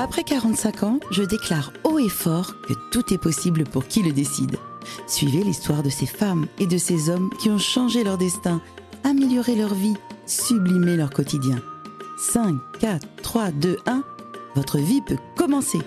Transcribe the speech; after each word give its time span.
Après 0.00 0.22
45 0.22 0.84
ans, 0.84 1.00
je 1.10 1.24
déclare 1.24 1.72
haut 1.82 1.98
et 1.98 2.08
fort 2.08 2.54
que 2.60 2.72
tout 2.92 3.12
est 3.12 3.18
possible 3.18 3.64
pour 3.64 3.88
qui 3.88 4.04
le 4.04 4.12
décide. 4.12 4.54
Suivez 5.08 5.42
l'histoire 5.42 5.82
de 5.82 5.90
ces 5.90 6.06
femmes 6.06 6.46
et 6.60 6.68
de 6.68 6.78
ces 6.78 7.10
hommes 7.10 7.30
qui 7.40 7.50
ont 7.50 7.58
changé 7.58 8.04
leur 8.04 8.16
destin, 8.16 8.62
amélioré 9.02 9.56
leur 9.56 9.74
vie, 9.74 9.96
sublimé 10.24 10.96
leur 10.96 11.10
quotidien. 11.10 11.60
5, 12.16 12.54
4, 12.78 13.08
3, 13.22 13.50
2, 13.50 13.78
1, 13.86 14.04
votre 14.54 14.78
vie 14.78 15.00
peut 15.04 15.18
commencer. 15.36 15.80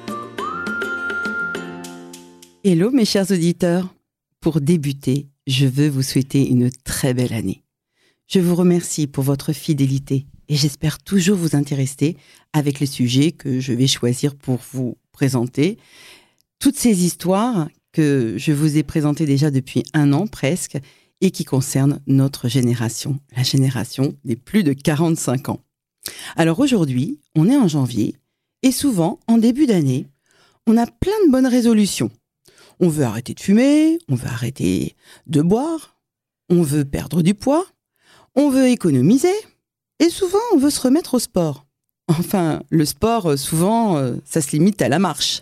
Hello 2.66 2.92
mes 2.92 3.06
chers 3.06 3.32
auditeurs. 3.32 3.96
Pour 4.42 4.60
débuter, 4.60 5.30
je 5.48 5.68
veux 5.68 5.88
vous 5.88 6.04
souhaiter 6.04 6.50
une 6.50 6.70
très 6.84 7.14
belle 7.14 7.32
année. 7.32 7.64
Je 8.28 8.42
vous 8.42 8.56
remercie 8.56 9.08
pour 9.08 9.24
votre 9.24 9.54
fidélité 9.54 10.26
et 10.52 10.56
j'espère 10.58 11.00
toujours 11.00 11.38
vous 11.38 11.56
intéresser 11.56 12.18
avec 12.52 12.82
les 12.82 12.86
sujets 12.86 13.32
que 13.32 13.62
je 13.62 13.72
vais 13.72 13.88
choisir 13.88 14.36
pour 14.36 14.60
vous 14.74 14.98
présenter. 15.14 15.78
Toutes 16.60 16.76
ces 16.76 17.06
histoires 17.06 17.70
que 17.94 18.36
je 18.38 18.52
vous 18.52 18.76
ai 18.76 18.84
présentées 18.84 19.26
déjà 19.26 19.50
depuis 19.50 19.86
un 19.94 20.12
an 20.12 20.28
presque 20.28 20.78
et 21.22 21.32
qui 21.32 21.46
concernent 21.46 22.02
notre 22.06 22.50
génération, 22.50 23.18
la 23.38 23.44
génération 23.44 24.14
des 24.26 24.36
plus 24.36 24.64
de 24.64 24.74
45 24.74 25.48
ans. 25.48 25.62
Alors 26.36 26.60
aujourd'hui, 26.60 27.22
on 27.34 27.50
est 27.50 27.56
en 27.56 27.70
janvier 27.70 28.18
et 28.62 28.74
souvent, 28.74 29.22
en 29.28 29.38
début 29.38 29.68
d'année, 29.68 30.06
on 30.68 30.76
a 30.76 30.86
plein 30.86 31.26
de 31.28 31.32
bonnes 31.32 31.48
résolutions. 31.48 32.12
On 32.82 32.90
veut 32.90 33.06
arrêter 33.06 33.34
de 33.34 33.40
fumer, 33.40 34.00
on 34.10 34.16
veut 34.16 34.28
arrêter 34.28 34.98
de 35.28 35.42
boire, 35.42 35.96
on 36.50 36.62
veut 36.62 36.84
perdre 36.84 37.22
du 37.22 37.36
poids, 37.36 37.66
on 38.36 38.50
veut 38.50 38.68
économiser 38.68 39.32
et 40.02 40.10
souvent 40.10 40.40
on 40.54 40.58
veut 40.58 40.70
se 40.70 40.82
remettre 40.82 41.14
au 41.14 41.20
sport. 41.20 41.66
Enfin, 42.08 42.62
le 42.70 42.84
sport, 42.84 43.38
souvent, 43.38 43.96
euh, 43.98 44.16
ça 44.26 44.42
se 44.42 44.52
limite 44.52 44.82
à 44.82 44.90
la 44.90 45.00
marche. 45.00 45.40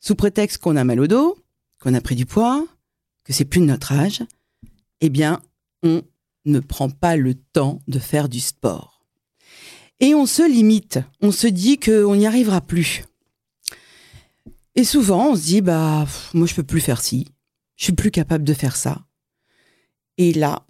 Sous 0.00 0.16
prétexte 0.16 0.58
qu'on 0.58 0.76
a 0.76 0.82
mal 0.82 0.98
au 0.98 1.06
dos, 1.06 1.38
qu'on 1.78 1.94
a 1.94 2.00
pris 2.00 2.16
du 2.16 2.26
poids, 2.26 2.66
que 3.22 3.32
c'est 3.32 3.44
plus 3.44 3.60
de 3.60 3.66
notre 3.66 3.92
âge, 3.92 4.22
eh 5.00 5.10
bien, 5.10 5.40
on 5.82 6.02
ne 6.46 6.58
prend 6.58 6.88
pas 6.88 7.16
le 7.16 7.34
temps 7.34 7.78
de 7.86 7.98
faire 7.98 8.28
du 8.28 8.40
sport. 8.40 9.04
Et 10.00 10.14
on 10.14 10.26
se 10.26 10.42
limite, 10.42 10.98
on 11.20 11.30
se 11.30 11.46
dit 11.46 11.78
qu'on 11.78 12.16
n'y 12.16 12.26
arrivera 12.26 12.62
plus. 12.62 13.04
Et 14.74 14.84
souvent, 14.84 15.32
on 15.32 15.36
se 15.36 15.42
dit, 15.42 15.60
bah, 15.60 16.06
moi, 16.32 16.46
je 16.46 16.54
peux 16.54 16.62
plus 16.62 16.80
faire 16.80 17.02
ci, 17.02 17.28
je 17.76 17.84
suis 17.84 17.92
plus 17.92 18.10
capable 18.10 18.44
de 18.44 18.54
faire 18.54 18.76
ça. 18.76 19.04
Et 20.16 20.32
là, 20.32 20.64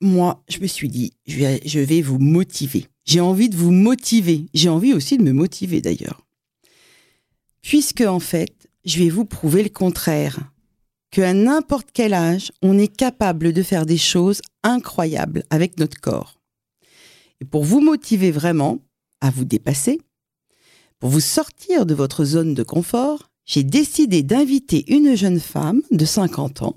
moi, 0.00 0.42
je 0.48 0.58
me 0.58 0.66
suis 0.66 0.88
dit, 0.88 1.12
je 1.26 1.80
vais, 1.80 2.02
vous 2.02 2.18
motiver. 2.18 2.86
J'ai 3.04 3.20
envie 3.20 3.48
de 3.48 3.56
vous 3.56 3.70
motiver. 3.70 4.46
J'ai 4.54 4.68
envie 4.68 4.92
aussi 4.92 5.16
de 5.16 5.22
me 5.22 5.32
motiver 5.32 5.80
d'ailleurs. 5.80 6.26
Puisque, 7.62 8.02
en 8.02 8.20
fait, 8.20 8.68
je 8.84 8.98
vais 8.98 9.08
vous 9.08 9.24
prouver 9.24 9.62
le 9.62 9.70
contraire. 9.70 10.50
Qu'à 11.10 11.32
n'importe 11.32 11.88
quel 11.92 12.12
âge, 12.12 12.50
on 12.60 12.76
est 12.76 12.94
capable 12.94 13.52
de 13.52 13.62
faire 13.62 13.86
des 13.86 13.96
choses 13.96 14.42
incroyables 14.62 15.44
avec 15.48 15.78
notre 15.78 16.00
corps. 16.00 16.40
Et 17.40 17.44
pour 17.44 17.64
vous 17.64 17.80
motiver 17.80 18.30
vraiment 18.30 18.80
à 19.20 19.30
vous 19.30 19.44
dépasser, 19.44 20.00
pour 20.98 21.10
vous 21.10 21.20
sortir 21.20 21.86
de 21.86 21.94
votre 21.94 22.24
zone 22.24 22.54
de 22.54 22.62
confort, 22.62 23.30
j'ai 23.44 23.62
décidé 23.62 24.22
d'inviter 24.22 24.84
une 24.92 25.14
jeune 25.14 25.40
femme 25.40 25.82
de 25.90 26.04
50 26.04 26.62
ans 26.62 26.76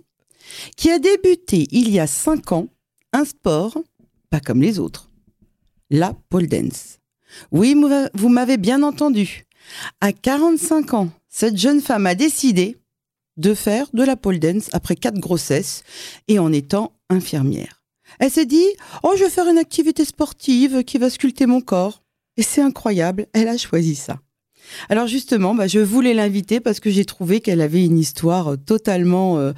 qui 0.76 0.90
a 0.90 1.00
débuté 1.00 1.68
il 1.72 1.90
y 1.90 2.00
a 2.00 2.08
5 2.08 2.52
ans 2.52 2.68
un 3.14 3.26
sport 3.26 3.78
pas 4.30 4.40
comme 4.40 4.62
les 4.62 4.80
autres, 4.80 5.10
la 5.90 6.14
pole 6.30 6.48
dance. 6.48 7.00
Oui, 7.52 7.76
vous 8.14 8.30
m'avez 8.30 8.58
bien 8.58 8.84
entendu. 8.84 9.46
À 10.02 10.12
45 10.12 10.94
ans, 10.94 11.10
cette 11.30 11.58
jeune 11.58 11.82
femme 11.82 12.06
a 12.06 12.16
décidé 12.16 12.78
de 13.38 13.54
faire 13.54 13.88
de 13.94 14.04
la 14.04 14.16
pole 14.16 14.40
dance 14.40 14.70
après 14.74 14.96
quatre 14.96 15.20
grossesses 15.20 15.84
et 16.28 16.40
en 16.40 16.52
étant 16.52 16.94
infirmière. 17.10 17.84
Elle 18.20 18.32
s'est 18.32 18.46
dit 18.46 18.66
Oh, 19.04 19.14
je 19.16 19.26
vais 19.26 19.30
faire 19.30 19.48
une 19.48 19.58
activité 19.58 20.06
sportive 20.06 20.84
qui 20.84 20.98
va 20.98 21.10
sculpter 21.10 21.46
mon 21.46 21.62
corps. 21.62 22.04
Et 22.38 22.44
c'est 22.44 22.62
incroyable, 22.62 23.28
elle 23.34 23.48
a 23.48 23.58
choisi 23.58 23.96
ça. 23.96 24.20
Alors 24.90 25.08
justement, 25.08 25.56
bah, 25.56 25.68
je 25.68 25.80
voulais 25.80 26.14
l'inviter 26.14 26.60
parce 26.60 26.80
que 26.80 26.90
j'ai 26.90 27.06
trouvé 27.06 27.40
qu'elle 27.40 27.62
avait 27.62 27.86
une 27.86 27.98
histoire 27.98 28.58
totalement 28.64 29.40
euh, 29.40 29.54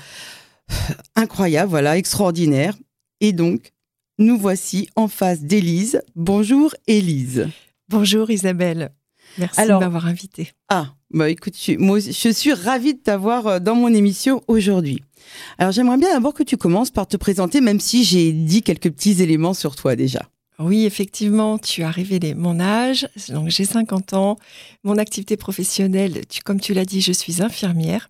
incroyable, 1.16 1.70
voilà, 1.70 1.98
extraordinaire. 1.98 2.76
Et 3.22 3.34
donc, 3.34 3.74
nous 4.18 4.38
voici 4.38 4.90
en 4.96 5.08
face 5.08 5.42
d'Élise. 5.42 6.02
Bonjour 6.16 6.74
Élise. 6.88 7.50
Bonjour 7.90 8.32
Isabelle. 8.32 8.92
Merci 9.38 9.62
de 9.62 9.68
m'avoir 9.68 10.06
invitée. 10.06 10.52
Ah, 10.70 10.94
bah 11.12 11.30
écoute, 11.30 11.56
moi 11.78 12.00
je 12.00 12.30
suis 12.30 12.54
ravie 12.54 12.94
de 12.94 13.00
t'avoir 13.00 13.48
euh, 13.48 13.60
dans 13.60 13.76
mon 13.76 13.94
émission 13.94 14.42
aujourd'hui. 14.48 15.04
Alors 15.58 15.72
j'aimerais 15.72 15.98
bien 15.98 16.14
d'abord 16.14 16.34
que 16.34 16.44
tu 16.44 16.56
commences 16.56 16.92
par 16.92 17.08
te 17.08 17.18
présenter, 17.18 17.62
même 17.62 17.80
si 17.80 18.04
j'ai 18.04 18.32
dit 18.32 18.64
quelques 18.64 18.90
petits 18.90 19.22
éléments 19.22 19.54
sur 19.54 19.76
toi 19.76 19.96
déjà. 19.96 20.30
Oui, 20.58 20.86
effectivement, 20.86 21.58
tu 21.58 21.84
as 21.84 21.92
révélé 21.92 22.34
mon 22.36 22.60
âge. 22.60 23.08
Donc, 23.30 23.48
j'ai 23.48 23.64
50 23.64 24.12
ans. 24.12 24.38
Mon 24.84 24.98
activité 24.98 25.38
professionnelle, 25.38 26.26
tu, 26.28 26.42
comme 26.42 26.60
tu 26.60 26.74
l'as 26.74 26.84
dit, 26.84 27.00
je 27.00 27.14
suis 27.14 27.42
infirmière. 27.42 28.10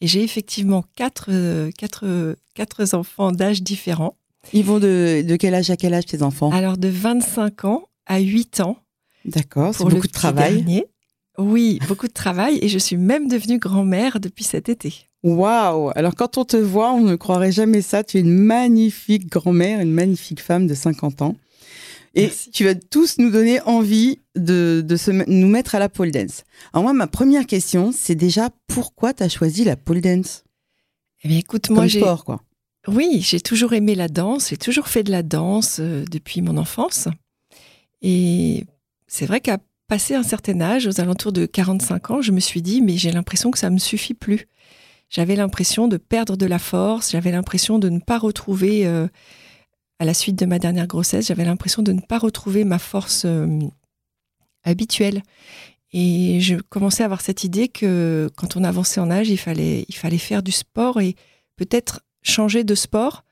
Et 0.00 0.06
j'ai 0.06 0.22
effectivement 0.22 0.82
quatre, 0.96 1.30
quatre, 1.76 2.36
quatre 2.54 2.94
enfants 2.94 3.32
d'âge 3.32 3.62
différents. 3.62 4.16
Ils 4.52 4.64
vont 4.64 4.78
de, 4.78 5.22
de, 5.22 5.36
quel 5.36 5.54
âge 5.54 5.70
à 5.70 5.76
quel 5.76 5.94
âge 5.94 6.06
tes 6.06 6.22
enfants? 6.22 6.50
Alors, 6.50 6.76
de 6.76 6.88
25 6.88 7.64
ans 7.64 7.88
à 8.06 8.18
8 8.18 8.60
ans. 8.60 8.76
D'accord, 9.24 9.74
c'est 9.74 9.84
beaucoup 9.84 10.06
de 10.06 10.12
travail. 10.12 10.84
Oui, 11.38 11.78
beaucoup 11.88 12.08
de 12.08 12.12
travail. 12.12 12.58
Et 12.62 12.68
je 12.68 12.78
suis 12.78 12.96
même 12.96 13.28
devenue 13.28 13.58
grand-mère 13.58 14.20
depuis 14.20 14.44
cet 14.44 14.68
été. 14.68 15.06
Waouh 15.22 15.90
Alors, 15.94 16.14
quand 16.14 16.38
on 16.38 16.44
te 16.44 16.56
voit, 16.56 16.92
on 16.92 17.00
ne 17.00 17.16
croirait 17.16 17.52
jamais 17.52 17.82
ça. 17.82 18.02
Tu 18.02 18.18
es 18.18 18.20
une 18.20 18.32
magnifique 18.32 19.30
grand-mère, 19.30 19.80
une 19.80 19.92
magnifique 19.92 20.40
femme 20.40 20.66
de 20.66 20.74
50 20.74 21.22
ans. 21.22 21.36
Et 22.14 22.30
tu 22.52 22.64
vas 22.64 22.74
tous 22.74 23.18
nous 23.18 23.30
donner 23.30 23.60
envie 23.62 24.18
de, 24.34 24.84
se, 24.96 25.10
nous 25.10 25.48
mettre 25.48 25.76
à 25.76 25.78
la 25.78 25.88
pole 25.88 26.10
dance. 26.10 26.42
Alors 26.72 26.82
moi, 26.82 26.92
ma 26.92 27.06
première 27.06 27.46
question, 27.46 27.92
c'est 27.96 28.16
déjà 28.16 28.50
pourquoi 28.66 29.14
tu 29.14 29.22
as 29.22 29.28
choisi 29.28 29.62
la 29.62 29.76
pole 29.76 30.00
dance? 30.00 30.42
Eh 31.22 31.28
bien, 31.28 31.38
écoute, 31.38 31.70
moi, 31.70 31.86
j'ai... 31.86 32.00
sport, 32.00 32.24
quoi. 32.24 32.42
Oui, 32.88 33.20
j'ai 33.20 33.40
toujours 33.40 33.74
aimé 33.74 33.94
la 33.94 34.08
danse, 34.08 34.50
j'ai 34.50 34.56
toujours 34.56 34.88
fait 34.88 35.02
de 35.02 35.10
la 35.10 35.22
danse 35.22 35.78
euh, 35.80 36.04
depuis 36.10 36.40
mon 36.40 36.56
enfance. 36.56 37.08
Et 38.00 38.64
c'est 39.06 39.26
vrai 39.26 39.40
qu'à 39.40 39.58
passer 39.86 40.14
un 40.14 40.22
certain 40.22 40.60
âge, 40.60 40.86
aux 40.86 41.00
alentours 41.00 41.32
de 41.32 41.46
45 41.46 42.10
ans, 42.10 42.22
je 42.22 42.32
me 42.32 42.40
suis 42.40 42.62
dit, 42.62 42.80
mais 42.80 42.96
j'ai 42.96 43.10
l'impression 43.10 43.50
que 43.50 43.58
ça 43.58 43.68
ne 43.68 43.74
me 43.74 43.80
suffit 43.80 44.14
plus. 44.14 44.46
J'avais 45.10 45.36
l'impression 45.36 45.88
de 45.88 45.96
perdre 45.96 46.36
de 46.36 46.46
la 46.46 46.58
force, 46.60 47.10
j'avais 47.10 47.32
l'impression 47.32 47.78
de 47.78 47.88
ne 47.88 47.98
pas 47.98 48.18
retrouver 48.18 48.86
euh, 48.86 49.08
à 49.98 50.04
la 50.04 50.14
suite 50.14 50.36
de 50.36 50.46
ma 50.46 50.58
dernière 50.58 50.86
grossesse, 50.86 51.26
j'avais 51.26 51.44
l'impression 51.44 51.82
de 51.82 51.92
ne 51.92 52.00
pas 52.00 52.18
retrouver 52.18 52.64
ma 52.64 52.78
force 52.78 53.24
euh, 53.26 53.58
habituelle. 54.62 55.22
Et 55.92 56.40
je 56.40 56.54
commençais 56.54 57.02
à 57.02 57.06
avoir 57.06 57.20
cette 57.20 57.42
idée 57.44 57.68
que 57.68 58.30
quand 58.36 58.56
on 58.56 58.62
avançait 58.62 59.00
en 59.00 59.10
âge, 59.10 59.28
il 59.28 59.38
fallait, 59.38 59.84
il 59.88 59.96
fallait 59.96 60.18
faire 60.18 60.42
du 60.42 60.52
sport 60.52 61.00
et 61.00 61.16
peut-être 61.56 62.00
changer 62.22 62.64
de 62.64 62.74
sport. 62.74 63.24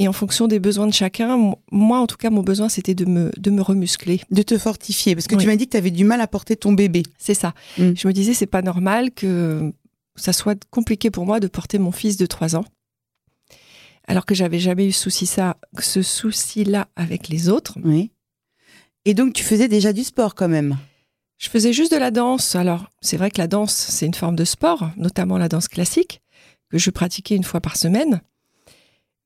Et 0.00 0.06
en 0.06 0.12
fonction 0.12 0.46
des 0.46 0.60
besoins 0.60 0.86
de 0.86 0.92
chacun, 0.92 1.54
moi 1.72 1.98
en 1.98 2.06
tout 2.06 2.16
cas, 2.16 2.30
mon 2.30 2.42
besoin 2.42 2.68
c'était 2.68 2.94
de 2.94 3.04
me, 3.04 3.32
de 3.36 3.50
me 3.50 3.62
remuscler. 3.62 4.20
De 4.30 4.42
te 4.42 4.56
fortifier, 4.56 5.16
parce 5.16 5.26
que 5.26 5.34
tu 5.34 5.48
m'as 5.48 5.56
dit 5.56 5.66
que 5.66 5.72
tu 5.72 5.76
avais 5.76 5.90
du 5.90 6.04
mal 6.04 6.20
à 6.20 6.28
porter 6.28 6.54
ton 6.54 6.72
bébé. 6.72 7.02
C'est 7.18 7.34
ça. 7.34 7.52
Mm. 7.78 7.92
Je 7.96 8.06
me 8.06 8.12
disais, 8.12 8.32
c'est 8.32 8.46
pas 8.46 8.62
normal 8.62 9.10
que 9.10 9.72
ça 10.14 10.32
soit 10.32 10.64
compliqué 10.70 11.10
pour 11.10 11.26
moi 11.26 11.40
de 11.40 11.48
porter 11.48 11.78
mon 11.78 11.90
fils 11.90 12.16
de 12.16 12.26
3 12.26 12.54
ans 12.54 12.64
alors 14.08 14.24
que 14.24 14.34
j'avais 14.34 14.58
jamais 14.58 14.86
eu 14.86 14.92
souci 14.92 15.26
ça, 15.26 15.58
ce 15.78 16.02
souci-là 16.02 16.88
avec 16.96 17.28
les 17.28 17.48
autres. 17.48 17.78
Oui. 17.84 18.10
Et 19.04 19.14
donc 19.14 19.34
tu 19.34 19.44
faisais 19.44 19.68
déjà 19.68 19.92
du 19.92 20.02
sport 20.02 20.34
quand 20.34 20.48
même 20.48 20.76
Je 21.36 21.48
faisais 21.48 21.72
juste 21.72 21.92
de 21.92 21.98
la 21.98 22.10
danse. 22.10 22.56
Alors 22.56 22.90
c'est 23.02 23.18
vrai 23.18 23.30
que 23.30 23.38
la 23.38 23.46
danse, 23.46 23.74
c'est 23.74 24.06
une 24.06 24.14
forme 24.14 24.34
de 24.34 24.44
sport, 24.44 24.90
notamment 24.96 25.38
la 25.38 25.48
danse 25.48 25.68
classique, 25.68 26.22
que 26.70 26.78
je 26.78 26.90
pratiquais 26.90 27.36
une 27.36 27.44
fois 27.44 27.60
par 27.60 27.76
semaine. 27.76 28.20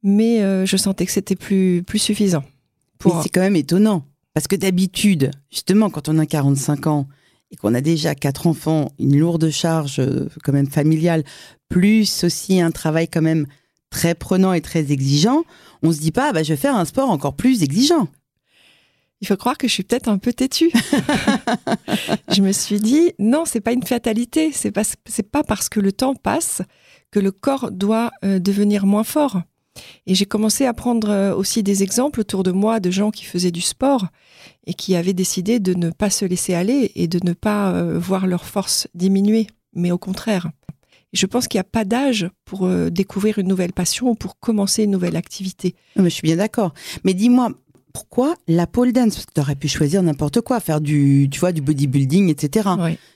Mais 0.03 0.43
euh, 0.43 0.67
je 0.67 0.77
sentais 0.77 1.07
que 1.07 1.13
c'était 1.13 1.37
plus, 1.37 1.83
plus 1.87 1.99
suffisant. 1.99 2.45
Pour... 2.99 3.23
C'est 3.23 3.29
quand 3.29 3.41
même 3.41 3.57
étonnant. 3.57 4.05
Parce 4.35 4.49
que 4.49 4.57
d'habitude, 4.57 5.31
justement, 5.51 5.91
quand 5.91 6.09
on 6.09 6.19
a 6.19 6.27
45 6.27 6.87
ans 6.87 7.09
et 7.51 7.57
qu'on 7.57 7.75
a 7.75 7.81
déjà 7.81 8.15
quatre 8.15 8.47
enfants, 8.47 8.93
une 8.99 9.19
lourde 9.19 9.51
charge 9.51 9.99
euh, 9.99 10.29
quand 10.43 10.53
même 10.53 10.69
familiale, 10.69 11.23
plus 11.69 12.25
aussi 12.25 12.61
un 12.61 12.71
travail 12.71 13.09
quand 13.09 13.23
même 13.23 13.47
très 13.91 14.15
prenant 14.15 14.55
et 14.55 14.63
très 14.63 14.91
exigeant, 14.91 15.45
on 15.83 15.93
se 15.93 16.01
dit 16.01 16.13
pas, 16.13 16.33
bah, 16.33 16.43
je 16.43 16.55
vais 16.55 16.57
faire 16.57 16.77
un 16.77 16.87
sport 16.87 17.11
encore 17.11 17.35
plus 17.35 17.63
exigeant. 17.63 18.09
Il 19.21 19.29
faut 19.29 19.37
croire 19.37 19.57
que 19.57 19.69
je 19.69 19.73
suis 19.73 19.85
peut-être 19.85 20.09
un 20.09 20.19
peu 20.19 20.33
têtue. 20.33 20.73
je 22.33 22.43
me 22.43 22.51
suis 22.51 22.81
dit, 22.81 23.13
non, 23.21 23.45
c'est 23.45 23.61
pas 23.61 23.73
une 23.73 23.85
fatalité. 23.85 24.51
C'est 24.53 24.73
pas, 24.73 24.83
c'est 25.07 25.31
pas 25.31 25.45
parce 25.45 25.69
que 25.69 25.79
le 25.79 25.93
temps 25.93 26.17
passe 26.17 26.63
que 27.13 27.21
le 27.21 27.31
corps 27.31 27.71
doit 27.71 28.11
euh, 28.25 28.41
devenir 28.41 28.87
moins 28.87 29.05
fort. 29.05 29.43
Et 30.07 30.15
j'ai 30.15 30.27
commencé 30.27 30.67
à 30.67 30.75
prendre 30.75 31.09
euh, 31.09 31.35
aussi 31.35 31.63
des 31.63 31.83
exemples 31.83 32.21
autour 32.21 32.43
de 32.43 32.51
moi 32.51 32.81
de 32.81 32.91
gens 32.91 33.11
qui 33.13 33.25
faisaient 33.25 33.53
du 33.53 33.61
sport. 33.61 34.09
et 34.67 34.75
qui 34.75 34.97
avaient 34.97 35.13
décidé 35.13 35.61
de 35.61 35.75
ne 35.75 35.91
pas 35.91 36.11
se 36.11 36.25
laisser 36.25 36.55
aller 36.55 36.93
et 36.95 37.09
de 37.09 37.21
ne 37.25 37.33
pas 37.33 37.73
euh, 37.73 37.99
voir 37.99 38.27
leur 38.27 38.45
force 38.45 38.89
diminuer, 38.95 39.47
mais 39.75 39.91
au 39.91 39.99
contraire. 39.99 40.51
je 41.13 41.27
pense 41.27 41.47
qu'il 41.47 41.59
n'y 41.59 41.67
a 41.67 41.75
pas 41.79 41.85
d'âge 41.85 42.31
pour 42.45 42.69
découvrir 42.91 43.39
une 43.39 43.49
nouvelle 43.49 43.73
passion 43.73 44.11
ou 44.11 44.15
pour 44.15 44.39
commencer 44.39 44.85
une 44.85 44.93
nouvelle 44.93 45.17
activité. 45.17 45.75
mais 45.97 46.05
je 46.11 46.15
suis 46.15 46.23
bien 46.23 46.37
d'accord. 46.37 46.73
Mais 47.05 47.13
dis-moi, 47.13 47.51
pourquoi 47.93 48.35
la 48.49 48.67
pole 48.67 48.93
dance? 48.93 49.15
Parce 49.15 49.27
que 49.27 49.35
tu 49.35 49.41
aurais 49.41 49.57
pu 49.57 49.69
choisir 49.69 50.03
n'importe 50.03 50.41
quoi, 50.41 50.61
faire 50.61 50.81
du, 50.81 51.29
tu 51.31 51.41
vois, 51.41 51.53
du 51.53 51.61
bodybuilding, 51.61 52.31
etc. 52.31 52.71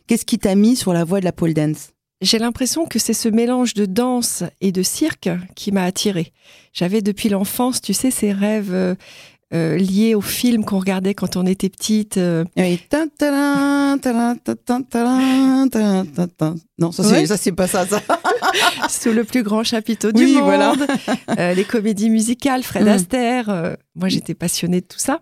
Qu'est-ce 0.06 0.26
qui 0.26 0.38
t'a 0.38 0.54
mis 0.54 0.76
sur 0.76 0.92
la 0.92 1.04
voie 1.04 1.20
de 1.20 1.24
la 1.24 1.32
pole 1.32 1.54
dance? 1.54 1.90
J'ai 2.20 2.38
l'impression 2.38 2.86
que 2.86 2.98
c'est 2.98 3.12
ce 3.12 3.28
mélange 3.28 3.74
de 3.74 3.84
danse 3.84 4.42
et 4.60 4.72
de 4.72 4.82
cirque 4.82 5.28
qui 5.54 5.72
m'a 5.72 5.84
attirée. 5.84 6.32
J'avais 6.72 7.02
depuis 7.02 7.28
l'enfance, 7.28 7.80
tu 7.80 7.92
sais, 7.92 8.10
ces 8.10 8.32
rêves 8.32 8.72
euh, 8.72 8.94
euh, 9.54 9.76
liés 9.76 10.14
aux 10.14 10.22
films 10.22 10.64
qu'on 10.64 10.78
regardait 10.78 11.14
quand 11.14 11.36
on 11.36 11.44
était 11.44 11.68
petite. 11.68 12.16
Euh. 12.16 12.44
Non, 16.78 16.90
ça 17.26 17.36
c'est 17.36 17.52
pas 17.52 17.66
ça, 17.66 17.86
ça. 17.86 18.00
Sous 18.88 19.12
le 19.12 19.24
plus 19.24 19.42
grand 19.42 19.62
chapiteau 19.62 20.10
du 20.10 20.26
monde. 20.26 20.44
Voilà. 20.44 20.74
les 21.54 21.64
comédies 21.64 22.10
musicales, 22.10 22.62
Fred 22.62 22.84
mm. 22.84 22.88
Astaire. 22.88 23.76
moi, 23.94 24.08
j'étais 24.08 24.34
passionnée 24.34 24.80
de 24.80 24.86
tout 24.86 24.98
ça. 24.98 25.20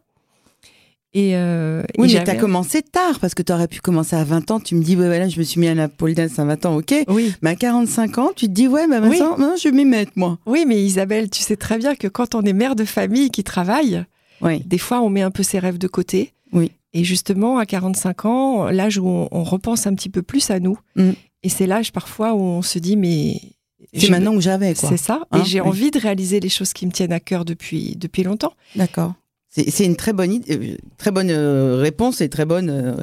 Et 1.17 1.37
euh, 1.37 1.85
oui, 1.97 2.13
mais 2.13 2.25
t'as 2.25 2.35
commencé 2.35 2.83
tard 2.83 3.21
parce 3.21 3.35
que 3.35 3.43
tu 3.43 3.53
aurais 3.53 3.69
pu 3.69 3.81
commencer 3.81 4.17
à 4.17 4.25
20 4.25 4.51
ans. 4.51 4.59
Tu 4.59 4.75
me 4.75 4.83
dis, 4.83 4.97
ouais, 4.97 5.07
voilà, 5.07 5.29
je 5.29 5.39
me 5.39 5.45
suis 5.45 5.61
mis 5.61 5.69
à 5.69 5.75
la 5.75 5.89
pole 5.89 6.13
dance 6.13 6.41
à 6.41 6.45
20 6.45 6.67
ans, 6.67 6.77
ok. 6.77 6.93
Oui. 7.07 7.33
Mais 7.41 7.51
à 7.51 7.55
45 7.55 8.19
ans, 8.19 8.31
tu 8.35 8.47
te 8.47 8.51
dis, 8.51 8.67
ouais, 8.67 8.89
mais 8.89 9.01
maintenant, 9.01 9.55
je 9.57 9.69
vais 9.69 9.75
m'y 9.75 9.85
mettre, 9.85 10.13
moi. 10.17 10.39
Oui, 10.45 10.65
mais 10.67 10.83
Isabelle, 10.83 11.31
tu 11.31 11.41
sais 11.41 11.57
très 11.57 11.79
bien 11.79 11.95
que 11.95 12.09
quand 12.09 12.35
on 12.35 12.43
est 12.43 12.53
mère 12.53 12.75
de 12.75 12.85
famille 12.85 13.31
qui 13.31 13.45
travaille, 13.45 14.05
oui. 14.41 14.61
des 14.67 14.79
fois, 14.79 15.01
on 15.03 15.09
met 15.09 15.23
un 15.23 15.31
peu 15.31 15.45
ses 15.45 15.61
rêves 15.61 15.79
de 15.79 15.87
côté. 15.87 16.33
Oui. 16.53 16.73
Et 16.95 17.05
justement, 17.05 17.59
à 17.59 17.67
45 17.67 18.25
ans, 18.25 18.65
l'âge 18.65 18.99
où 18.99 19.07
on, 19.07 19.45
repense 19.45 19.87
un 19.87 19.95
petit 19.95 20.09
peu 20.09 20.23
plus 20.23 20.51
à 20.51 20.59
nous. 20.59 20.79
Mm. 20.97 21.11
Et 21.45 21.49
c'est 21.49 21.67
l'âge 21.67 21.93
parfois 21.93 22.35
où 22.35 22.41
on 22.41 22.63
se 22.63 22.81
dit, 22.81 22.97
mais. 22.97 23.41
C'est 23.97 24.11
maintenant 24.11 24.35
que 24.35 24.41
j'avais, 24.41 24.75
quoi. 24.75 24.89
C'est 24.89 24.97
ça. 24.97 25.21
et 25.33 25.37
hein, 25.37 25.45
j'ai 25.45 25.61
envie 25.61 25.93
de 25.93 26.01
réaliser 26.01 26.41
les 26.41 26.49
choses 26.49 26.73
qui 26.73 26.87
me 26.87 26.91
tiennent 26.91 27.13
à 27.13 27.21
cœur 27.21 27.45
depuis, 27.45 27.95
depuis 27.97 28.25
longtemps. 28.25 28.55
D'accord. 28.75 29.15
C'est 29.55 29.85
une 29.85 29.95
très 29.95 30.13
bonne, 30.13 30.41
euh, 30.51 30.77
très 30.99 31.13
bonne 31.13 31.31
euh, 31.31 31.77
réponse 31.77 32.21
et 32.21 32.29
très 32.29 32.45
bonne. 32.45 32.71
Euh, 32.71 32.97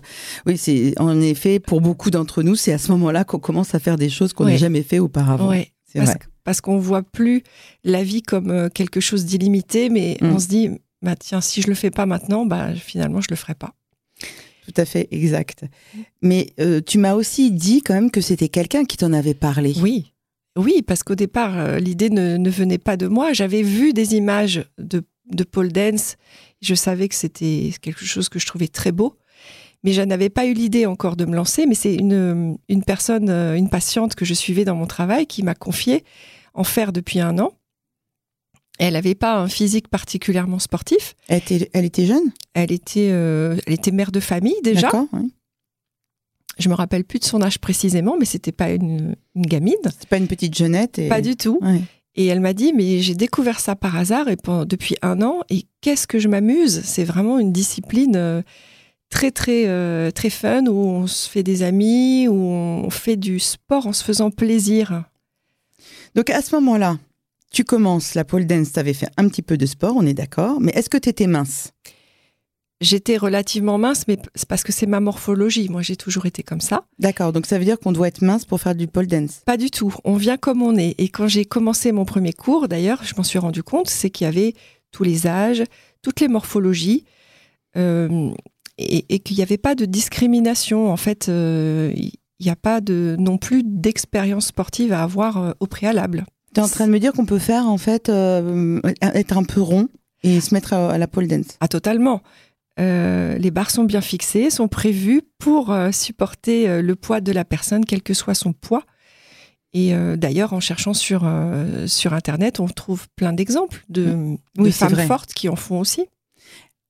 oui, 0.46 0.58
c'est 0.58 1.00
en 1.00 1.22
effet 1.22 1.60
pour 1.60 1.80
beaucoup 1.80 2.12
d'entre 2.12 2.44
nous, 2.44 2.56
c'est 2.56 2.74
à 2.74 2.78
ce 2.78 2.92
moment-là 2.92 3.24
qu'on 3.24 3.40
commence 3.40 3.74
à 3.74 3.80
faire 3.80 3.96
des 3.96 4.10
choses 4.10 4.34
qu'on 4.34 4.46
n'a 4.46 4.58
jamais 4.58 4.84
fait 4.84 5.00
auparavant. 5.00 5.50
Oui, 5.50 5.72
parce, 5.94 6.16
parce 6.44 6.60
qu'on 6.60 6.78
voit 6.78 7.04
plus 7.04 7.44
la 7.86 8.04
vie 8.04 8.22
comme 8.22 8.70
quelque 8.72 9.00
chose 9.00 9.24
d'illimité, 9.24 9.90
mais 9.90 10.18
mm. 10.20 10.26
on 10.26 10.40
se 10.40 10.48
dit, 10.48 10.70
bah 11.02 11.16
tiens, 11.16 11.40
si 11.40 11.62
je 11.62 11.68
le 11.68 11.74
fais 11.74 11.90
pas 11.90 12.06
maintenant, 12.06 12.46
bah 12.46 12.76
finalement 12.76 13.22
je 13.22 13.28
le 13.30 13.38
ferai 13.38 13.56
pas. 13.56 13.74
Tout 14.66 14.74
à 14.76 14.84
fait, 14.84 15.08
exact. 15.12 15.64
Mais 16.22 16.54
tu 16.86 16.98
m'as 16.98 17.14
aussi 17.14 17.52
dit 17.52 17.82
quand 17.82 17.94
même 17.94 18.12
que 18.12 18.20
c'était 18.20 18.50
quelqu'un 18.50 18.84
qui 18.84 18.98
t'en 18.98 19.14
avait 19.14 19.34
parlé. 19.34 19.74
Oui, 19.82 20.12
oui, 20.58 20.82
parce 20.86 21.02
qu'au 21.04 21.16
départ, 21.16 21.80
l'idée 21.80 22.10
ne, 22.10 22.36
ne, 22.36 22.50
venait 22.50 22.78
pas 22.78 22.98
de 22.98 23.08
moi. 23.08 23.32
J'avais 23.32 23.64
vu 23.64 23.94
des 23.94 24.16
images 24.16 24.66
de 24.78 25.02
de 25.32 25.44
pole 25.44 25.72
dance. 25.72 26.16
Je 26.62 26.76
savais 26.76 27.08
que 27.08 27.16
c'était 27.16 27.74
quelque 27.82 28.06
chose 28.06 28.30
que 28.30 28.40
je 28.40 28.46
trouvais 28.46 28.68
très 28.68 28.92
beau, 28.92 29.18
mais 29.84 29.94
je 29.94 30.02
n'avais 30.02 30.30
pas 30.30 30.46
eu 30.46 30.54
l'idée 30.54 30.86
encore 30.86 31.16
de 31.16 31.26
me 31.26 31.36
lancer. 31.36 31.66
Mais 31.66 31.76
c'est 31.76 31.96
une, 31.96 32.58
une 32.70 32.84
personne, 32.84 33.30
euh, 33.30 33.56
une 33.56 33.70
patiente 33.70 34.16
que 34.16 34.26
je 34.26 34.34
suivais 34.34 34.66
dans 34.66 34.76
mon 34.76 34.88
travail 34.88 35.26
qui 35.26 35.44
m'a 35.44 35.56
confié 35.56 36.04
en 36.54 36.64
faire 36.64 36.92
depuis 36.92 37.20
un 37.20 37.40
an. 37.40 37.54
Elle 38.80 38.94
n'avait 38.94 39.16
pas 39.16 39.38
un 39.38 39.48
physique 39.48 39.88
particulièrement 39.90 40.60
sportif. 40.60 41.16
Elle 41.28 41.38
était, 41.38 41.70
elle 41.74 41.86
était 41.86 42.06
jeune? 42.06 42.32
Elle 42.54 42.72
était, 42.72 43.10
euh, 43.12 43.58
elle 43.68 43.74
était 43.74 43.92
mère 43.92 44.12
de 44.12 44.20
famille 44.20 44.60
déjà. 44.64 44.90
Oui. 45.14 45.32
Je 46.58 46.68
me 46.70 46.74
rappelle 46.74 47.04
plus 47.04 47.20
de 47.20 47.24
son 47.26 47.42
âge 47.42 47.60
précisément, 47.60 48.18
mais 48.20 48.26
c'était 48.26 48.52
pas 48.52 48.72
une, 48.72 49.16
une 49.36 49.46
gamine. 49.46 49.76
C'était 49.86 50.08
pas 50.08 50.18
une 50.18 50.28
petite 50.28 50.56
jeunette. 50.56 51.02
Pas 51.10 51.22
du 51.22 51.36
tout. 51.36 51.60
Et 52.16 52.26
elle 52.26 52.42
m'a 52.42 52.54
dit, 52.54 52.74
mais 52.74 53.00
j'ai 53.00 53.16
découvert 53.16 53.60
ça 53.60 53.76
par 53.76 53.96
hasard 53.96 54.28
et 54.28 54.36
depuis 54.66 54.96
un 55.02 55.22
an, 55.22 55.42
et 55.50 55.66
qu'est-ce 55.80 56.08
que 56.08 56.20
je 56.20 56.28
m'amuse? 56.28 56.82
C'est 56.84 57.06
vraiment 57.06 57.40
une 57.40 57.54
discipline 57.54 58.16
euh, 58.18 58.42
très 59.10 59.32
très 59.32 59.68
euh, 59.68 60.12
très 60.12 60.30
fun 60.30 60.66
où 60.66 60.76
on 60.76 61.08
se 61.08 61.30
fait 61.30 61.44
des 61.44 61.64
amis, 61.64 62.28
où 62.28 62.34
on 62.34 62.90
fait 62.90 63.16
du 63.16 63.40
sport 63.40 63.88
en 63.88 63.94
se 63.94 64.04
faisant 64.04 64.30
plaisir. 64.30 65.06
Donc 66.16 66.30
à 66.30 66.42
ce 66.42 66.54
moment-là, 66.56 66.98
tu 67.52 67.64
commences 67.64 68.16
la 68.16 68.26
pole 68.26 68.46
dance, 68.46 68.74
tu 68.74 68.80
avais 68.80 68.94
fait 68.94 69.10
un 69.18 69.28
petit 69.30 69.42
peu 69.42 69.58
de 69.58 69.66
sport, 69.66 69.94
on 69.96 70.06
est 70.06 70.14
d'accord, 70.14 70.60
mais 70.60 70.72
est-ce 70.76 70.90
que 70.90 70.98
tu 70.98 71.10
étais 71.10 71.28
mince? 71.28 71.72
J'étais 72.82 73.16
relativement 73.16 73.78
mince, 73.78 74.08
mais 74.08 74.18
c'est 74.34 74.48
parce 74.48 74.64
que 74.64 74.72
c'est 74.72 74.88
ma 74.88 75.00
morphologie. 75.00 75.70
Moi, 75.70 75.84
j'ai 75.84 75.96
toujours 75.96 76.26
été 76.26 76.42
comme 76.42 76.62
ça. 76.62 76.86
D'accord, 76.98 77.32
donc 77.32 77.46
ça 77.46 77.60
veut 77.60 77.64
dire 77.64 77.80
qu'on 77.80 77.92
doit 77.92 78.08
être 78.08 78.24
mince 78.24 78.44
pour 78.44 78.60
faire 78.60 78.74
du 78.74 78.88
pole 78.88 79.06
dance 79.06 79.42
Pas 79.46 79.58
du 79.58 79.70
tout. 79.70 79.94
On 80.04 80.16
vient 80.16 80.38
comme 80.38 80.64
on 80.64 80.76
est. 80.76 80.96
Et 80.98 81.08
quand 81.08 81.28
j'ai 81.28 81.46
commencé 81.46 81.92
mon 81.92 82.06
premier 82.06 82.34
cours, 82.34 82.68
d'ailleurs, 82.68 83.04
je 83.04 83.14
m'en 83.16 83.22
suis 83.22 83.38
rendu 83.38 83.62
compte, 83.62 83.88
c'est 83.88 84.10
qu'il 84.10 84.26
y 84.26 84.28
avait 84.28 84.56
tous 84.92 85.04
les 85.04 85.28
âges, 85.28 85.64
toutes 86.02 86.22
les 86.22 86.28
morphologies, 86.28 87.06
euh, 87.78 88.32
et, 88.80 89.20
qu'il 89.20 89.38
n'y 89.38 89.44
avait 89.44 89.60
pas 89.60 89.76
de 89.76 89.86
discrimination. 89.86 90.92
En 90.92 90.98
fait, 90.98 91.30
euh, 91.30 91.94
il 91.96 92.14
n'y 92.44 92.50
a 92.50 92.56
pas 92.56 92.82
de, 92.82 93.16
non 93.20 93.38
plus 93.38 93.62
d'expérience 93.64 94.48
sportive 94.48 94.92
à 94.92 95.04
avoir 95.04 95.38
euh, 95.38 95.52
au 95.60 95.68
préalable. 95.68 96.26
Tu 96.56 96.60
es 96.60 96.64
en 96.64 96.68
train 96.68 96.88
de 96.88 96.92
me 96.92 97.00
dire 97.00 97.14
qu'on 97.14 97.28
peut 97.28 97.38
faire, 97.38 97.68
en 97.68 97.78
fait, 97.78 98.10
être 98.10 99.38
un 99.38 99.44
peu 99.44 99.62
rond 99.62 99.88
et 100.24 100.42
se 100.42 100.54
mettre 100.54 100.74
à, 100.74 100.92
à 100.92 100.98
la 100.98 101.08
pole 101.08 101.28
dance 101.28 101.58
Ah, 101.60 101.68
totalement. 101.68 102.24
Euh, 102.80 103.38
les 103.38 103.52
barres 103.52 103.72
sont 103.72 103.84
bien 103.84 104.02
fixées, 104.02 104.50
sont 104.50 104.68
prévues 104.68 105.22
pour 105.38 105.72
euh, 105.72 105.92
supporter 105.92 106.70
euh, 106.70 106.82
le 106.82 106.96
poids 106.96 107.22
de 107.22 107.32
la 107.32 107.44
personne, 107.44 107.86
quel 107.86 108.02
que 108.02 108.14
soit 108.14 108.34
son 108.34 108.54
poids. 108.54 108.84
Et 109.74 109.94
d'ailleurs, 110.18 110.52
en 110.52 110.60
cherchant 110.60 110.94
sur, 110.94 111.22
sur 111.88 112.12
Internet, 112.12 112.60
on 112.60 112.68
trouve 112.68 113.08
plein 113.16 113.32
d'exemples 113.32 113.86
de, 113.88 114.36
femmes 114.70 115.08
fortes 115.08 115.34
qui 115.34 115.48
en 115.48 115.56
font 115.56 115.80
aussi. 115.80 116.08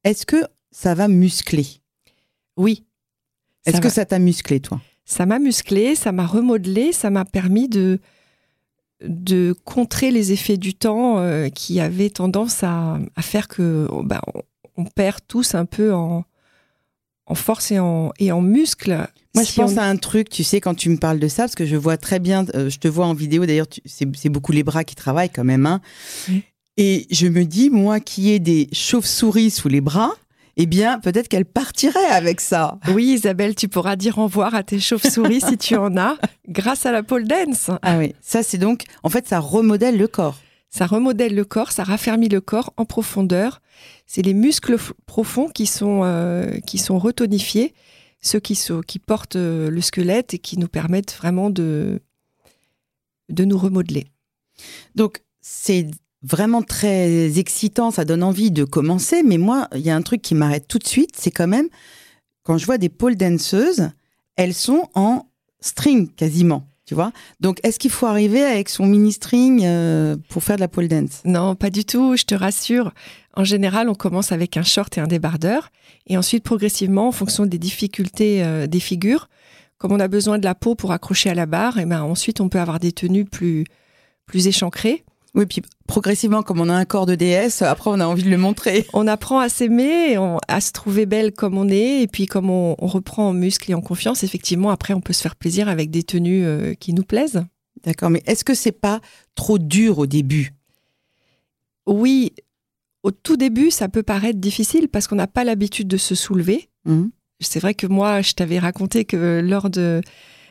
Est-ce 0.03 0.25
que 0.25 0.43
ça 0.71 0.95
va 0.95 1.07
muscler? 1.07 1.67
Oui. 2.57 2.83
Est-ce 3.67 3.81
que 3.81 3.89
ça 3.89 4.05
t'a 4.05 4.17
musclé, 4.17 4.61
toi? 4.61 4.81
Ça 5.05 5.27
m'a 5.27 5.37
musclé, 5.37 5.93
ça 5.93 6.11
m'a 6.11 6.25
remodelé, 6.25 6.91
ça 6.91 7.11
m'a 7.11 7.23
permis 7.23 7.69
de, 7.69 7.99
de 9.07 9.53
contrer 9.63 10.09
les 10.09 10.31
effets 10.31 10.57
du 10.57 10.73
temps 10.73 11.23
qui 11.53 11.79
avaient 11.79 12.09
tendance 12.09 12.63
à, 12.63 12.97
faire 13.19 13.47
que 13.47 13.87
bah, 14.01 14.21
on 14.81 14.85
perd 14.85 15.19
tous 15.27 15.55
un 15.55 15.65
peu 15.65 15.93
en, 15.93 16.23
en 17.25 17.35
force 17.35 17.71
et 17.71 17.79
en, 17.79 18.11
et 18.19 18.31
en 18.31 18.41
muscle. 18.41 19.07
Moi, 19.33 19.43
je 19.43 19.53
pense 19.53 19.77
à 19.77 19.83
un 19.83 19.95
truc, 19.95 20.29
tu 20.29 20.43
sais, 20.43 20.59
quand 20.59 20.75
tu 20.75 20.89
me 20.89 20.97
parles 20.97 21.19
de 21.19 21.27
ça, 21.27 21.43
parce 21.43 21.55
que 21.55 21.65
je 21.65 21.77
vois 21.77 21.97
très 21.97 22.19
bien, 22.19 22.45
euh, 22.55 22.69
je 22.69 22.79
te 22.79 22.87
vois 22.87 23.05
en 23.05 23.13
vidéo, 23.13 23.45
d'ailleurs, 23.45 23.67
c'est 23.85 24.29
beaucoup 24.29 24.51
les 24.51 24.63
bras 24.63 24.83
qui 24.83 24.95
travaillent 24.95 25.29
quand 25.29 25.45
même. 25.45 25.65
Hein. 25.65 25.81
Et 26.77 27.07
je 27.11 27.27
me 27.27 27.45
dis, 27.45 27.69
moi 27.69 27.99
qui 27.99 28.31
ai 28.31 28.39
des 28.39 28.67
chauves-souris 28.73 29.51
sous 29.51 29.69
les 29.69 29.81
bras, 29.81 30.11
eh 30.57 30.65
bien, 30.65 30.99
peut-être 30.99 31.29
qu'elle 31.29 31.45
partirait 31.45 32.11
avec 32.11 32.41
ça. 32.41 32.77
Oui, 32.89 33.13
Isabelle, 33.13 33.55
tu 33.55 33.69
pourras 33.69 33.95
dire 33.95 34.17
au 34.17 34.23
revoir 34.23 34.53
à 34.53 34.63
tes 34.63 34.79
chauves-souris 34.79 35.41
si 35.41 35.57
tu 35.57 35.75
en 35.77 35.95
as, 35.95 36.17
grâce 36.49 36.85
à 36.85 36.91
la 36.91 37.03
pole 37.03 37.25
dance. 37.25 37.69
Ah 37.81 37.97
oui, 37.97 38.13
ça 38.21 38.43
c'est 38.43 38.57
donc, 38.57 38.83
en 39.03 39.09
fait, 39.09 39.27
ça 39.27 39.39
remodèle 39.39 39.97
le 39.97 40.07
corps. 40.09 40.37
Ça 40.71 40.87
remodèle 40.87 41.35
le 41.35 41.43
corps, 41.43 41.73
ça 41.73 41.83
raffermit 41.83 42.29
le 42.29 42.39
corps 42.39 42.73
en 42.77 42.85
profondeur. 42.85 43.61
C'est 44.07 44.21
les 44.21 44.33
muscles 44.33 44.77
profonds 45.05 45.49
qui 45.49 45.65
sont, 45.65 46.01
euh, 46.03 46.59
qui 46.65 46.77
sont 46.77 46.97
retonifiés, 46.97 47.73
ceux 48.21 48.39
qui, 48.39 48.55
sont, 48.55 48.79
qui 48.79 48.97
portent 48.97 49.35
euh, 49.35 49.69
le 49.69 49.81
squelette 49.81 50.33
et 50.33 50.39
qui 50.39 50.57
nous 50.57 50.69
permettent 50.69 51.13
vraiment 51.13 51.49
de, 51.49 52.01
de 53.27 53.43
nous 53.43 53.57
remodeler. 53.57 54.07
Donc, 54.95 55.21
c'est 55.41 55.87
vraiment 56.23 56.61
très 56.61 57.37
excitant, 57.37 57.91
ça 57.91 58.05
donne 58.05 58.23
envie 58.23 58.51
de 58.51 58.63
commencer, 58.63 59.23
mais 59.23 59.37
moi, 59.37 59.67
il 59.75 59.81
y 59.81 59.89
a 59.89 59.95
un 59.95 60.01
truc 60.01 60.21
qui 60.21 60.35
m'arrête 60.35 60.67
tout 60.69 60.79
de 60.79 60.87
suite, 60.87 61.15
c'est 61.17 61.31
quand 61.31 61.47
même, 61.47 61.67
quand 62.43 62.57
je 62.57 62.65
vois 62.65 62.77
des 62.77 62.89
pole 62.89 63.15
danseuses, 63.15 63.89
elles 64.37 64.53
sont 64.53 64.89
en 64.93 65.27
string 65.59 66.09
quasiment. 66.13 66.67
Donc, 67.39 67.59
est-ce 67.63 67.79
qu'il 67.79 67.91
faut 67.91 68.05
arriver 68.05 68.43
avec 68.43 68.69
son 68.69 68.85
mini-string 68.85 69.61
euh, 69.63 70.15
pour 70.29 70.43
faire 70.43 70.55
de 70.55 70.61
la 70.61 70.67
pole 70.67 70.87
dance? 70.87 71.21
Non, 71.25 71.55
pas 71.55 71.69
du 71.69 71.85
tout, 71.85 72.15
je 72.15 72.23
te 72.23 72.35
rassure. 72.35 72.91
En 73.35 73.43
général, 73.43 73.89
on 73.89 73.95
commence 73.95 74.31
avec 74.31 74.57
un 74.57 74.63
short 74.63 74.97
et 74.97 75.01
un 75.01 75.07
débardeur. 75.07 75.69
Et 76.07 76.17
ensuite, 76.17 76.43
progressivement, 76.43 77.07
en 77.07 77.11
fonction 77.11 77.45
des 77.45 77.59
difficultés 77.59 78.43
euh, 78.43 78.67
des 78.67 78.79
figures, 78.79 79.29
comme 79.77 79.91
on 79.91 79.99
a 79.99 80.07
besoin 80.07 80.37
de 80.37 80.45
la 80.45 80.55
peau 80.55 80.75
pour 80.75 80.91
accrocher 80.91 81.29
à 81.29 81.33
la 81.33 81.45
barre, 81.45 81.79
et 81.79 81.85
ben 81.85 82.01
ensuite, 82.01 82.41
on 82.41 82.49
peut 82.49 82.59
avoir 82.59 82.79
des 82.79 82.91
tenues 82.91 83.25
plus, 83.25 83.65
plus 84.25 84.47
échancrées. 84.47 85.03
Oui, 85.33 85.45
puis 85.45 85.61
progressivement, 85.87 86.43
comme 86.43 86.59
on 86.59 86.67
a 86.67 86.73
un 86.73 86.83
corps 86.83 87.05
de 87.05 87.15
déesse, 87.15 87.61
après 87.61 87.89
on 87.89 87.99
a 87.99 88.05
envie 88.05 88.23
de 88.23 88.29
le 88.29 88.37
montrer. 88.37 88.85
On 88.93 89.07
apprend 89.07 89.39
à 89.39 89.47
s'aimer, 89.47 90.17
à 90.47 90.59
se 90.59 90.71
trouver 90.73 91.05
belle 91.05 91.31
comme 91.31 91.57
on 91.57 91.69
est, 91.69 92.01
et 92.01 92.07
puis 92.07 92.25
comme 92.25 92.49
on, 92.49 92.75
reprend 92.79 93.29
en 93.29 93.33
muscle 93.33 93.71
et 93.71 93.73
en 93.73 93.81
confiance, 93.81 94.23
effectivement, 94.23 94.71
après 94.71 94.93
on 94.93 94.99
peut 94.99 95.13
se 95.13 95.21
faire 95.21 95.37
plaisir 95.37 95.69
avec 95.69 95.89
des 95.89 96.03
tenues 96.03 96.45
euh, 96.45 96.73
qui 96.73 96.93
nous 96.93 97.03
plaisent. 97.03 97.43
D'accord, 97.83 98.09
mais 98.09 98.21
est-ce 98.25 98.43
que 98.43 98.53
c'est 98.53 98.73
pas 98.73 98.99
trop 99.35 99.57
dur 99.57 99.99
au 99.99 100.05
début? 100.05 100.53
Oui, 101.87 102.33
au 103.03 103.11
tout 103.11 103.37
début, 103.37 103.71
ça 103.71 103.87
peut 103.87 104.03
paraître 104.03 104.39
difficile 104.39 104.89
parce 104.89 105.07
qu'on 105.07 105.15
n'a 105.15 105.27
pas 105.27 105.43
l'habitude 105.43 105.87
de 105.87 105.97
se 105.97 106.13
soulever. 106.13 106.69
Mmh. 106.85 107.05
C'est 107.39 107.59
vrai 107.59 107.73
que 107.73 107.87
moi, 107.87 108.21
je 108.21 108.33
t'avais 108.33 108.59
raconté 108.59 109.05
que 109.05 109.41
lors 109.43 109.69
de, 109.69 110.01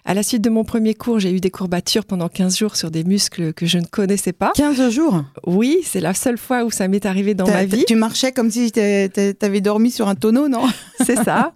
à 0.04 0.14
la 0.14 0.22
suite 0.22 0.42
de 0.42 0.50
mon 0.50 0.64
premier 0.64 0.94
cours, 0.94 1.20
j'ai 1.20 1.32
eu 1.32 1.40
des 1.40 1.50
courbatures 1.50 2.04
pendant 2.04 2.28
15 2.28 2.56
jours 2.56 2.76
sur 2.76 2.90
des 2.90 3.04
muscles 3.04 3.52
que 3.52 3.66
je 3.66 3.78
ne 3.78 3.84
connaissais 3.84 4.32
pas. 4.32 4.52
15 4.54 4.90
jours 4.90 5.24
Oui, 5.46 5.78
c'est 5.84 6.00
la 6.00 6.14
seule 6.14 6.38
fois 6.38 6.64
où 6.64 6.70
ça 6.70 6.88
m'est 6.88 7.04
arrivé 7.06 7.34
dans 7.34 7.46
ma 7.46 7.64
vie. 7.64 7.84
Tu 7.86 7.96
marchais 7.96 8.32
comme 8.32 8.50
si 8.50 8.72
tu 8.72 8.80
avais 8.80 9.60
dormi 9.60 9.90
sur 9.90 10.08
un 10.08 10.14
tonneau, 10.14 10.48
non 10.48 10.66
C'est 11.04 11.16
ça. 11.16 11.54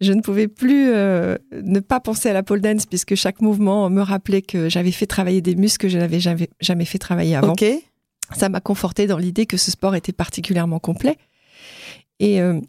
Je 0.00 0.12
ne 0.12 0.20
pouvais 0.20 0.48
plus 0.48 0.88
euh, 0.88 1.38
ne 1.62 1.78
pas 1.78 2.00
penser 2.00 2.28
à 2.28 2.32
la 2.32 2.42
pole 2.42 2.60
dance 2.60 2.86
puisque 2.86 3.14
chaque 3.14 3.40
mouvement 3.40 3.88
me 3.88 4.00
rappelait 4.00 4.42
que 4.42 4.68
j'avais 4.68 4.90
fait 4.90 5.06
travailler 5.06 5.40
des 5.40 5.54
muscles 5.54 5.86
que 5.86 5.88
je 5.88 5.98
n'avais 5.98 6.18
jamais, 6.18 6.48
jamais 6.60 6.84
fait 6.84 6.98
travailler 6.98 7.36
avant. 7.36 7.52
Ok. 7.52 7.64
Ça 8.36 8.48
m'a 8.48 8.60
conforté 8.60 9.06
dans 9.06 9.18
l'idée 9.18 9.46
que 9.46 9.56
ce 9.56 9.70
sport 9.70 9.94
était 9.94 10.12
particulièrement 10.12 10.80
complet. 10.80 11.18
Et 12.18 12.40
euh, 12.40 12.60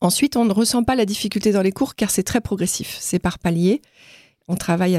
ensuite, 0.00 0.36
on 0.36 0.44
ne 0.44 0.52
ressent 0.52 0.84
pas 0.84 0.94
la 0.94 1.06
difficulté 1.06 1.50
dans 1.50 1.62
les 1.62 1.72
cours 1.72 1.94
car 1.96 2.10
c'est 2.10 2.22
très 2.22 2.40
progressif. 2.40 2.96
C'est 3.00 3.18
par 3.18 3.38
palier. 3.38 3.82
On 4.48 4.56
travaille 4.56 4.94
à 4.96 4.98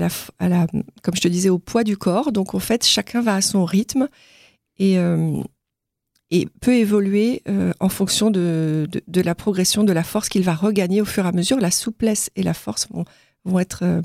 la, 0.49 0.67
comme 1.03 1.15
je 1.15 1.21
te 1.21 1.27
disais, 1.27 1.49
au 1.49 1.59
poids 1.59 1.83
du 1.83 1.97
corps. 1.97 2.31
Donc 2.31 2.55
en 2.55 2.59
fait, 2.59 2.85
chacun 2.85 3.21
va 3.21 3.35
à 3.35 3.41
son 3.41 3.65
rythme 3.65 4.07
et, 4.77 4.97
euh, 4.97 5.41
peut 6.59 6.75
évoluer 6.75 7.43
euh, 7.47 7.71
en 7.79 7.89
fonction 7.89 8.31
de, 8.31 8.87
la 9.13 9.35
progression 9.35 9.83
de 9.83 9.93
la 9.93 10.03
force 10.03 10.27
qu'il 10.27 10.43
va 10.43 10.55
regagner 10.55 11.01
au 11.01 11.05
fur 11.05 11.25
et 11.25 11.29
à 11.29 11.31
mesure. 11.31 11.59
La 11.59 11.71
souplesse 11.71 12.29
et 12.35 12.43
la 12.43 12.53
force 12.53 12.87
vont, 13.45 13.59
être 13.59 14.01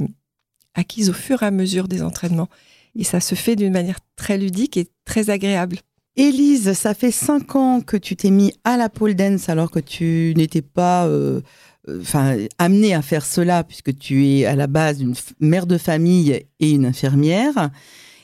acquises 0.74 1.10
au 1.10 1.14
fur 1.14 1.42
et 1.42 1.46
à 1.46 1.50
mesure 1.50 1.88
des 1.88 2.02
entraînements. 2.02 2.48
Et 2.94 3.04
ça 3.04 3.20
se 3.20 3.34
fait 3.34 3.56
d'une 3.56 3.72
manière 3.72 4.00
très 4.16 4.36
ludique 4.38 4.76
et 4.76 4.88
très 5.04 5.30
agréable. 5.30 5.78
Élise, 6.16 6.72
ça 6.72 6.92
fait 6.92 7.12
cinq 7.12 7.54
ans 7.54 7.80
que 7.80 7.96
tu 7.96 8.16
t'es 8.16 8.30
mis 8.30 8.52
à 8.64 8.76
la 8.76 8.88
pole 8.88 9.14
dance 9.14 9.48
alors 9.48 9.70
que 9.70 9.78
tu 9.78 10.34
n'étais 10.36 10.62
pas 10.62 11.06
euh, 11.06 11.40
euh, 11.40 11.40
enfin, 11.88 12.36
amenée 12.58 12.94
à 12.94 13.02
faire 13.02 13.24
cela 13.24 13.64
puisque 13.64 13.96
tu 13.96 14.26
es 14.26 14.44
à 14.44 14.54
la 14.54 14.66
base 14.66 15.00
une 15.00 15.14
mère 15.40 15.66
de 15.66 15.78
famille 15.78 16.42
et 16.60 16.70
une 16.70 16.86
infirmière. 16.86 17.70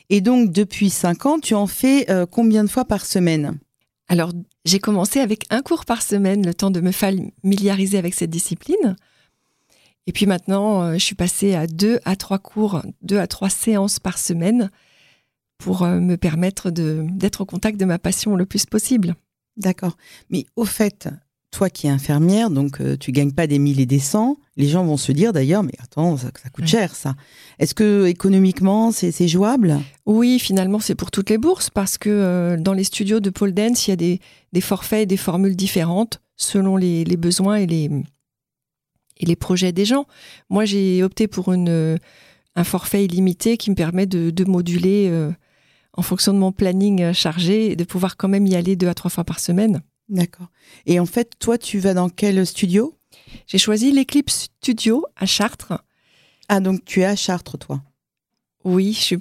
Et 0.09 0.21
donc, 0.21 0.51
depuis 0.51 0.89
cinq 0.89 1.25
ans, 1.25 1.39
tu 1.39 1.53
en 1.53 1.67
fais 1.67 2.09
euh, 2.09 2.25
combien 2.25 2.63
de 2.63 2.69
fois 2.69 2.85
par 2.85 3.05
semaine? 3.05 3.59
Alors, 4.07 4.31
j'ai 4.63 4.79
commencé 4.79 5.19
avec 5.19 5.45
un 5.49 5.61
cours 5.61 5.85
par 5.85 6.01
semaine, 6.01 6.45
le 6.45 6.53
temps 6.53 6.71
de 6.71 6.79
me 6.79 6.91
familiariser 6.91 7.97
avec 7.97 8.13
cette 8.13 8.29
discipline. 8.29 8.95
Et 10.05 10.13
puis 10.13 10.25
maintenant, 10.25 10.83
euh, 10.83 10.93
je 10.93 11.03
suis 11.03 11.15
passée 11.15 11.55
à 11.55 11.67
deux 11.67 11.99
à 12.05 12.15
trois 12.15 12.39
cours, 12.39 12.81
deux 13.01 13.19
à 13.19 13.27
trois 13.27 13.49
séances 13.49 13.99
par 13.99 14.17
semaine 14.17 14.71
pour 15.57 15.83
euh, 15.83 15.99
me 15.99 16.15
permettre 16.15 16.69
d'être 16.71 17.41
au 17.41 17.45
contact 17.45 17.77
de 17.77 17.85
ma 17.85 17.99
passion 17.99 18.37
le 18.37 18.45
plus 18.45 18.65
possible. 18.65 19.15
D'accord. 19.57 19.97
Mais 20.29 20.45
au 20.55 20.63
fait, 20.63 21.09
toi 21.51 21.69
qui 21.69 21.87
es 21.87 21.89
infirmière, 21.89 22.49
donc 22.49 22.81
euh, 22.81 22.97
tu 22.97 23.11
gagnes 23.11 23.31
pas 23.31 23.47
des 23.47 23.57
mille 23.59 23.79
et 23.79 23.85
des 23.85 23.99
cents, 23.99 24.37
les 24.57 24.67
gens 24.67 24.83
vont 24.83 24.97
se 24.97 25.11
dire 25.11 25.33
d'ailleurs, 25.33 25.63
mais 25.63 25.73
attends, 25.79 26.17
ça, 26.17 26.29
coûte 26.53 26.67
cher 26.67 26.95
ça. 26.95 27.15
Est-ce 27.59 27.73
que 27.73 28.05
économiquement 28.05 28.91
c'est 28.91 29.27
jouable? 29.27 29.77
Oui, 30.05 30.39
finalement 30.39 30.79
c'est 30.79 30.95
pour 30.95 31.11
toutes 31.11 31.29
les 31.29 31.37
bourses 31.37 31.69
parce 31.69 31.97
que 31.97 32.57
dans 32.59 32.73
les 32.73 32.83
studios 32.83 33.19
de 33.19 33.29
pole 33.29 33.53
dance, 33.53 33.87
il 33.87 33.91
y 33.91 33.93
a 33.93 33.95
des, 33.95 34.61
forfaits 34.61 35.03
et 35.03 35.05
des 35.05 35.17
formules 35.17 35.55
différentes 35.55 36.21
selon 36.35 36.75
les 36.75 37.05
besoins 37.17 37.55
et 37.55 37.65
les, 37.65 37.89
et 39.19 39.25
les 39.25 39.35
projets 39.35 39.71
des 39.71 39.85
gens. 39.85 40.05
Moi, 40.49 40.65
j'ai 40.65 41.03
opté 41.03 41.27
pour 41.27 41.53
une, 41.53 41.97
un 42.55 42.63
forfait 42.63 43.05
illimité 43.05 43.57
qui 43.57 43.69
me 43.69 43.75
permet 43.75 44.05
de, 44.05 44.43
moduler 44.45 45.07
euh, 45.09 45.31
en 45.93 46.01
fonction 46.01 46.33
de 46.33 46.39
mon 46.39 46.51
planning 46.51 47.01
euh, 47.01 47.13
chargé 47.13 47.71
et 47.71 47.75
de 47.75 47.83
pouvoir 47.83 48.17
quand 48.17 48.27
même 48.27 48.47
y 48.47 48.55
aller 48.55 48.75
deux 48.75 48.87
à 48.87 48.93
trois 48.93 49.11
fois 49.11 49.23
par 49.23 49.39
semaine. 49.39 49.81
D'accord. 50.09 50.47
Et 50.85 50.99
en 50.99 51.05
fait, 51.05 51.33
toi, 51.39 51.57
tu 51.57 51.79
vas 51.79 51.93
dans 51.93 52.09
quel 52.09 52.45
studio? 52.45 52.97
J'ai 53.45 53.57
choisi 53.57 53.91
l'Eclipse 53.91 54.49
Studio 54.61 55.05
à 55.15 55.25
Chartres. 55.25 55.73
Ah, 56.49 56.59
donc 56.59 56.85
tu 56.85 57.01
es 57.01 57.05
à 57.05 57.15
Chartres, 57.15 57.57
toi? 57.57 57.81
Oui, 58.63 58.93
je 58.93 58.99
suis 58.99 59.17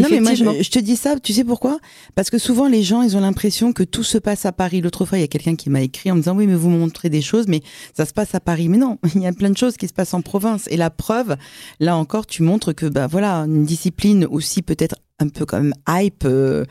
non, 0.00 0.08
mais 0.10 0.20
moi, 0.20 0.34
je, 0.34 0.70
te 0.70 0.78
dis 0.78 0.96
ça, 0.96 1.18
tu 1.20 1.32
sais 1.32 1.44
pourquoi? 1.44 1.78
Parce 2.14 2.28
que 2.28 2.38
souvent, 2.38 2.66
les 2.66 2.82
gens, 2.82 3.02
ils 3.02 3.16
ont 3.16 3.20
l'impression 3.20 3.72
que 3.72 3.84
tout 3.84 4.02
se 4.02 4.18
passe 4.18 4.44
à 4.44 4.52
Paris. 4.52 4.80
L'autre 4.80 5.04
fois, 5.04 5.18
il 5.18 5.20
y 5.20 5.24
a 5.24 5.28
quelqu'un 5.28 5.54
qui 5.54 5.70
m'a 5.70 5.82
écrit 5.82 6.10
en 6.10 6.16
me 6.16 6.20
disant, 6.20 6.36
oui, 6.36 6.46
mais 6.46 6.54
vous 6.54 6.70
montrez 6.70 7.10
des 7.10 7.22
choses, 7.22 7.46
mais 7.46 7.62
ça 7.96 8.04
se 8.04 8.12
passe 8.12 8.34
à 8.34 8.40
Paris. 8.40 8.68
Mais 8.68 8.78
non, 8.78 8.98
il 9.14 9.22
y 9.22 9.26
a 9.26 9.32
plein 9.32 9.50
de 9.50 9.56
choses 9.56 9.76
qui 9.76 9.86
se 9.86 9.92
passent 9.92 10.14
en 10.14 10.22
province. 10.22 10.66
Et 10.68 10.76
la 10.76 10.90
preuve, 10.90 11.36
là 11.78 11.96
encore, 11.96 12.26
tu 12.26 12.42
montres 12.42 12.74
que, 12.74 12.86
bah 12.86 13.06
voilà, 13.06 13.38
une 13.42 13.64
discipline 13.64 14.26
aussi 14.26 14.62
peut-être 14.62 14.96
un 15.20 15.28
peu 15.28 15.46
quand 15.46 15.60
même 15.60 15.74
hype, 15.88 16.24
euh, 16.24 16.64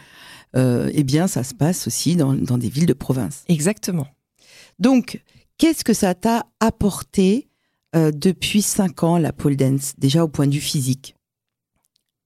euh, 0.55 0.89
eh 0.93 1.03
bien, 1.03 1.27
ça 1.27 1.43
se 1.43 1.53
passe 1.53 1.88
aussi 1.88 2.15
dans, 2.15 2.33
dans 2.33 2.57
des 2.57 2.69
villes 2.69 2.86
de 2.86 2.93
province. 2.93 3.43
Exactement. 3.48 4.07
Donc, 4.79 5.22
qu'est-ce 5.57 5.83
que 5.83 5.93
ça 5.93 6.13
t'a 6.13 6.45
apporté 6.60 7.48
euh, 7.95 8.12
depuis 8.12 8.62
cinq 8.62 9.03
ans, 9.03 9.17
la 9.17 9.33
pole 9.33 9.55
dance, 9.55 9.93
déjà 9.98 10.24
au 10.24 10.27
point 10.27 10.48
de 10.48 10.53
vue 10.53 10.62
physique? 10.62 11.15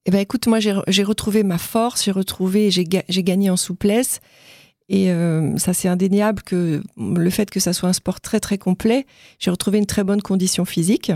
Eh 0.06 0.10
ben 0.10 0.20
écoute, 0.20 0.46
moi 0.46 0.58
j'ai 0.58 1.02
retrouvé 1.02 1.42
ma 1.42 1.58
force, 1.58 2.04
j'ai 2.04 2.12
retrouvé, 2.12 2.70
j'ai 2.70 2.84
gagné 3.22 3.50
en 3.50 3.58
souplesse. 3.58 4.20
Et 4.88 5.10
euh, 5.10 5.54
ça, 5.58 5.74
c'est 5.74 5.88
indéniable 5.88 6.42
que 6.42 6.82
le 6.96 7.30
fait 7.30 7.50
que 7.50 7.60
ça 7.60 7.74
soit 7.74 7.90
un 7.90 7.92
sport 7.92 8.22
très 8.22 8.40
très 8.40 8.56
complet, 8.56 9.04
j'ai 9.38 9.50
retrouvé 9.50 9.76
une 9.76 9.86
très 9.86 10.04
bonne 10.04 10.22
condition 10.22 10.64
physique. 10.64 11.12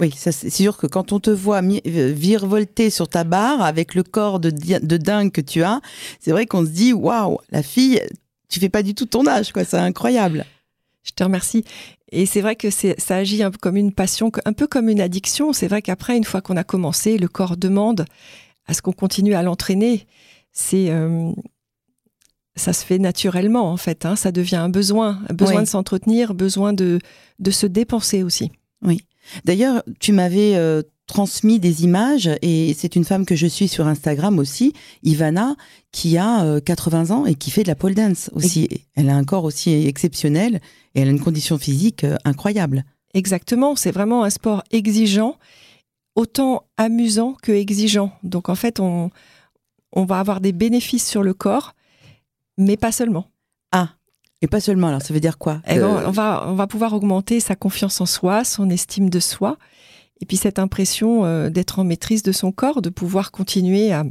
Oui, 0.00 0.14
c'est 0.16 0.50
sûr 0.50 0.78
que 0.78 0.86
quand 0.86 1.12
on 1.12 1.20
te 1.20 1.30
voit 1.30 1.60
euh, 1.62 2.12
virevolter 2.14 2.88
sur 2.88 3.06
ta 3.06 3.24
barre 3.24 3.60
avec 3.60 3.94
le 3.94 4.02
corps 4.02 4.40
de, 4.40 4.50
de 4.50 4.96
dingue 4.96 5.30
que 5.30 5.42
tu 5.42 5.62
as, 5.62 5.80
c'est 6.20 6.30
vrai 6.30 6.46
qu'on 6.46 6.64
se 6.64 6.70
dit 6.70 6.94
waouh, 6.94 7.38
la 7.50 7.62
fille, 7.62 8.00
tu 8.48 8.60
fais 8.60 8.70
pas 8.70 8.82
du 8.82 8.94
tout 8.94 9.04
ton 9.04 9.26
âge, 9.26 9.52
quoi. 9.52 9.64
C'est 9.64 9.76
incroyable. 9.76 10.46
Je 11.02 11.12
te 11.12 11.22
remercie. 11.22 11.64
Et 12.12 12.26
c'est 12.26 12.40
vrai 12.40 12.56
que 12.56 12.70
ça 12.70 13.16
agit 13.16 13.42
un 13.42 13.50
peu 13.50 13.58
comme 13.58 13.76
une 13.76 13.92
passion, 13.92 14.32
un 14.44 14.52
peu 14.52 14.66
comme 14.66 14.88
une 14.88 15.00
addiction. 15.00 15.52
C'est 15.52 15.68
vrai 15.68 15.82
qu'après, 15.82 16.16
une 16.16 16.24
fois 16.24 16.40
qu'on 16.40 16.56
a 16.56 16.64
commencé, 16.64 17.18
le 17.18 17.28
corps 17.28 17.56
demande 17.56 18.06
à 18.66 18.74
ce 18.74 18.82
qu'on 18.82 18.92
continue 18.92 19.34
à 19.34 19.42
l'entraîner. 19.42 20.06
C'est 20.52 20.90
euh, 20.90 21.30
ça 22.56 22.72
se 22.72 22.84
fait 22.84 22.98
naturellement 22.98 23.70
en 23.70 23.76
fait. 23.76 24.06
Hein. 24.06 24.16
Ça 24.16 24.32
devient 24.32 24.56
un 24.56 24.68
besoin, 24.68 25.20
un 25.28 25.34
besoin 25.34 25.62
de 25.62 25.68
s'entretenir, 25.68 26.34
besoin 26.34 26.72
de 26.72 26.98
de 27.38 27.50
se 27.50 27.66
dépenser 27.66 28.22
aussi. 28.22 28.50
Oui. 28.82 29.04
D'ailleurs, 29.44 29.82
tu 29.98 30.12
m'avais 30.12 30.54
euh, 30.56 30.82
transmis 31.06 31.58
des 31.58 31.84
images 31.84 32.30
et 32.40 32.74
c'est 32.78 32.96
une 32.96 33.04
femme 33.04 33.26
que 33.26 33.34
je 33.34 33.46
suis 33.46 33.68
sur 33.68 33.86
Instagram 33.86 34.38
aussi, 34.38 34.72
Ivana, 35.02 35.56
qui 35.92 36.16
a 36.18 36.60
80 36.60 37.10
euh, 37.10 37.14
ans 37.14 37.26
et 37.26 37.34
qui 37.34 37.50
fait 37.50 37.62
de 37.62 37.68
la 37.68 37.74
pole 37.74 37.94
dance 37.94 38.30
aussi. 38.34 38.68
Elle 38.94 39.10
a 39.10 39.16
un 39.16 39.24
corps 39.24 39.44
aussi 39.44 39.72
exceptionnel 39.86 40.60
et 40.94 41.00
elle 41.00 41.08
a 41.08 41.10
une 41.10 41.20
condition 41.20 41.58
physique 41.58 42.04
euh, 42.04 42.16
incroyable. 42.24 42.84
Exactement, 43.12 43.74
c'est 43.74 43.90
vraiment 43.90 44.22
un 44.22 44.30
sport 44.30 44.62
exigeant, 44.70 45.36
autant 46.14 46.62
amusant 46.76 47.34
que 47.42 47.50
exigeant. 47.50 48.12
Donc 48.22 48.48
en 48.48 48.54
fait, 48.54 48.78
on, 48.78 49.10
on 49.92 50.04
va 50.04 50.20
avoir 50.20 50.40
des 50.40 50.52
bénéfices 50.52 51.06
sur 51.06 51.24
le 51.24 51.34
corps, 51.34 51.74
mais 52.56 52.76
pas 52.76 52.92
seulement. 52.92 53.26
Ah, 53.72 53.90
et 54.42 54.46
pas 54.46 54.60
seulement, 54.60 54.88
alors 54.88 55.02
ça 55.02 55.12
veut 55.12 55.20
dire 55.20 55.38
quoi? 55.38 55.60
Eh 55.66 55.78
ben, 55.78 56.02
on, 56.06 56.10
va, 56.10 56.44
on 56.46 56.54
va 56.54 56.66
pouvoir 56.66 56.94
augmenter 56.94 57.40
sa 57.40 57.56
confiance 57.56 58.00
en 58.00 58.06
soi, 58.06 58.44
son 58.44 58.70
estime 58.70 59.10
de 59.10 59.20
soi, 59.20 59.58
et 60.20 60.26
puis 60.26 60.36
cette 60.36 60.58
impression 60.58 61.24
euh, 61.24 61.50
d'être 61.50 61.78
en 61.78 61.84
maîtrise 61.84 62.22
de 62.22 62.32
son 62.32 62.52
corps, 62.52 62.80
de 62.80 62.88
pouvoir 62.88 63.32
continuer 63.32 63.92
à, 63.92 64.04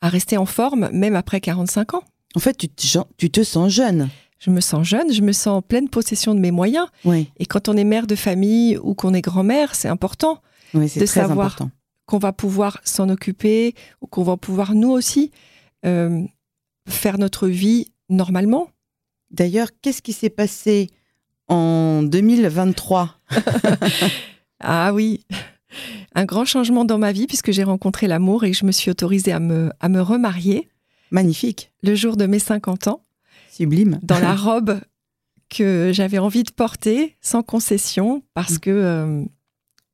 à 0.00 0.08
rester 0.08 0.36
en 0.36 0.46
forme, 0.46 0.88
même 0.92 1.16
après 1.16 1.40
45 1.40 1.94
ans. 1.94 2.04
En 2.36 2.40
fait, 2.40 2.56
tu 2.56 2.68
te, 2.68 2.98
tu 3.16 3.30
te 3.30 3.42
sens 3.42 3.72
jeune. 3.72 4.08
Je 4.38 4.50
me 4.50 4.60
sens 4.60 4.86
jeune, 4.86 5.12
je 5.12 5.22
me 5.22 5.32
sens 5.32 5.46
en 5.58 5.62
pleine 5.62 5.88
possession 5.88 6.34
de 6.34 6.40
mes 6.40 6.50
moyens. 6.50 6.88
Oui. 7.04 7.30
Et 7.38 7.46
quand 7.46 7.68
on 7.68 7.76
est 7.76 7.84
mère 7.84 8.06
de 8.06 8.14
famille 8.14 8.76
ou 8.82 8.94
qu'on 8.94 9.14
est 9.14 9.22
grand-mère, 9.22 9.74
c'est 9.74 9.88
important 9.88 10.42
oui, 10.74 10.92
de 10.94 11.06
savoir 11.06 11.56
qu'on 12.06 12.18
va 12.18 12.32
pouvoir 12.32 12.80
s'en 12.84 13.08
occuper 13.08 13.74
ou 14.00 14.06
qu'on 14.06 14.22
va 14.22 14.36
pouvoir 14.36 14.74
nous 14.74 14.90
aussi 14.90 15.30
euh, 15.86 16.22
faire 16.88 17.18
notre 17.18 17.48
vie 17.48 17.93
normalement. 18.08 18.68
D'ailleurs, 19.30 19.68
qu'est-ce 19.82 20.02
qui 20.02 20.12
s'est 20.12 20.30
passé 20.30 20.90
en 21.48 22.02
2023. 22.02 23.18
ah 24.60 24.92
oui, 24.94 25.24
un 26.14 26.24
grand 26.24 26.44
changement 26.44 26.84
dans 26.84 26.98
ma 26.98 27.12
vie 27.12 27.26
puisque 27.26 27.50
j'ai 27.50 27.64
rencontré 27.64 28.06
l'amour 28.06 28.44
et 28.44 28.52
je 28.52 28.64
me 28.64 28.72
suis 28.72 28.90
autorisée 28.90 29.32
à 29.32 29.40
me, 29.40 29.70
à 29.80 29.88
me 29.88 30.00
remarier. 30.00 30.68
Magnifique. 31.10 31.72
Le 31.82 31.94
jour 31.94 32.16
de 32.16 32.26
mes 32.26 32.38
50 32.38 32.88
ans. 32.88 33.02
Sublime. 33.50 34.00
Dans 34.02 34.18
la 34.18 34.34
robe 34.36 34.80
que 35.48 35.90
j'avais 35.92 36.18
envie 36.18 36.42
de 36.42 36.50
porter 36.50 37.16
sans 37.20 37.42
concession 37.42 38.22
parce 38.34 38.58
que 38.58 38.70
euh, 38.70 39.24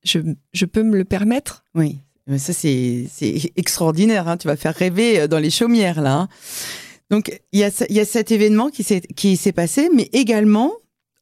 je, 0.05 0.21
je, 0.53 0.65
peux 0.65 0.83
me 0.83 0.97
le 0.97 1.05
permettre. 1.05 1.65
Oui, 1.75 1.99
ça 2.39 2.53
c'est 2.53 3.07
extraordinaire. 3.57 4.29
Hein. 4.29 4.37
Tu 4.37 4.47
vas 4.47 4.57
faire 4.57 4.75
rêver 4.75 5.21
euh, 5.21 5.27
dans 5.27 5.39
les 5.39 5.51
chaumières 5.51 6.01
là. 6.01 6.21
Hein. 6.21 6.29
Donc 7.11 7.41
il 7.53 7.61
y 7.61 7.65
a, 7.65 7.71
y 7.91 8.01
a 8.01 8.05
cet 8.05 8.31
événement 8.31 8.71
qui 8.71 9.37
s'est 9.37 9.53
passé, 9.53 9.89
mais 9.93 10.09
également 10.13 10.73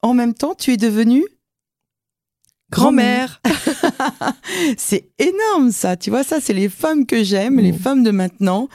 en 0.02 0.14
même 0.14 0.34
temps, 0.34 0.54
tu 0.54 0.72
es 0.72 0.76
devenue 0.76 1.24
grand-mère. 2.70 3.40
c'est 4.76 5.10
énorme 5.18 5.72
ça, 5.72 5.96
tu 5.96 6.10
vois, 6.10 6.22
ça 6.22 6.40
c'est 6.40 6.52
les 6.52 6.68
femmes 6.68 7.06
que 7.06 7.24
j'aime, 7.24 7.58
les 7.58 7.72
femmes 7.72 8.02
de 8.02 8.10
maintenant 8.10 8.68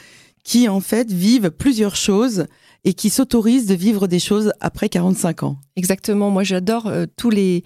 qui 0.44 0.68
en 0.68 0.82
fait 0.82 1.12
vivent 1.12 1.52
plusieurs 1.52 1.96
choses 1.96 2.48
et 2.84 2.94
qui 2.94 3.10
s'autorisent 3.10 3.66
de 3.66 3.76
vivre 3.76 4.08
des 4.08 4.20
choses 4.20 4.52
après 4.60 4.90
45 4.90 5.44
ans. 5.44 5.58
Exactement. 5.78 6.30
Moi, 6.30 6.44
j'adore 6.44 6.88
euh, 6.88 7.06
tous 7.16 7.30
les 7.30 7.64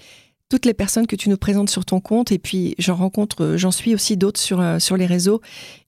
toutes 0.49 0.65
les 0.65 0.73
personnes 0.73 1.07
que 1.07 1.15
tu 1.15 1.29
nous 1.29 1.37
présentes 1.37 1.69
sur 1.69 1.85
ton 1.85 1.99
compte 1.99 2.31
et 2.31 2.39
puis 2.39 2.75
j'en 2.79 2.95
rencontre, 2.95 3.43
euh, 3.43 3.57
j'en 3.57 3.71
suis 3.71 3.93
aussi 3.93 4.15
d'autres 4.15 4.39
sur, 4.39 4.61
euh, 4.61 4.79
sur 4.79 4.95
les 4.95 5.05
réseaux 5.05 5.41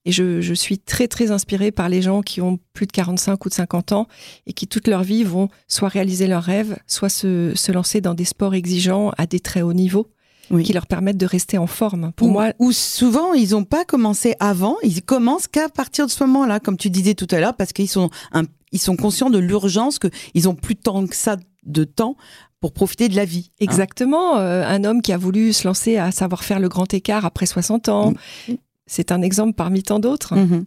et 0.06 0.12
je, 0.12 0.54
suis 0.54 0.80
très 0.80 1.08
très 1.08 1.32
inspirée 1.32 1.72
par 1.72 1.88
les 1.88 2.02
gens 2.02 2.22
qui 2.22 2.42
ont 2.42 2.60
plus 2.74 2.86
de 2.86 2.92
45 2.92 3.46
ou 3.46 3.50
de 3.50 3.54
50 3.54 3.92
ans 3.94 4.08
et 4.48 4.54
qui 4.54 4.68
toute 4.68 4.88
leur 4.88 5.04
vie 5.04 5.24
vont 5.24 5.50
soit 5.68 5.88
réaliser 5.88 6.28
leurs 6.28 6.44
rêves, 6.44 6.78
soit 6.88 7.10
se, 7.10 7.54
se 7.56 7.72
lancer 7.72 8.02
dans 8.02 8.14
des 8.14 8.26
sports 8.26 8.56
exigeants 8.56 9.12
à 9.18 9.26
des 9.26 9.40
très 9.40 9.62
hauts 9.62 9.74
niveaux. 9.74 10.08
qui 10.64 10.74
leur 10.74 10.88
permettent 10.88 11.18
de 11.18 11.28
rester 11.28 11.60
en 11.60 11.68
forme. 11.68 12.12
Pour 12.16 12.30
moi, 12.30 12.54
ou 12.58 12.72
souvent 12.72 13.34
ils 13.34 13.52
n'ont 13.52 13.66
pas 13.66 13.86
commencé 13.86 14.34
avant, 14.40 14.78
ils 14.82 15.04
commencent 15.04 15.48
qu'à 15.48 15.70
partir 15.70 16.08
de 16.08 16.12
ce 16.12 16.24
moment-là, 16.24 16.60
comme 16.60 16.76
tu 16.76 16.90
disais 16.90 17.14
tout 17.14 17.28
à 17.30 17.40
l'heure, 17.40 17.56
parce 17.56 17.72
qu'ils 17.72 17.88
sont 17.88 18.10
ils 18.72 18.80
sont 18.80 18.96
conscients 18.96 19.30
de 19.30 19.38
l'urgence 19.38 20.00
qu'ils 20.00 20.50
ont 20.50 20.56
plus 20.56 20.76
tant 20.76 21.06
que 21.06 21.16
ça 21.16 21.38
de 21.66 21.84
temps 21.84 22.16
pour 22.60 22.74
profiter 22.74 23.10
de 23.10 23.16
la 23.16 23.26
vie. 23.26 23.52
Hein. 23.52 23.66
Exactement. 23.66 24.38
Euh, 24.38 24.66
un 24.66 24.84
homme 24.84 25.02
qui 25.02 25.14
a 25.14 25.18
voulu 25.18 25.54
se 25.54 25.68
lancer 25.68 25.98
à 25.98 26.12
savoir 26.12 26.44
faire 26.44 26.60
le 26.60 26.70
grand 26.70 26.94
écart 26.94 27.26
après 27.26 27.46
60 27.46 27.90
ans, 27.90 28.14
mm. 28.48 28.54
c'est 28.86 29.12
un 29.12 29.22
exemple 29.22 29.54
parmi 29.54 29.84
tant 29.84 30.00
d'autres. 30.00 30.36
Mm-hmm. 30.36 30.66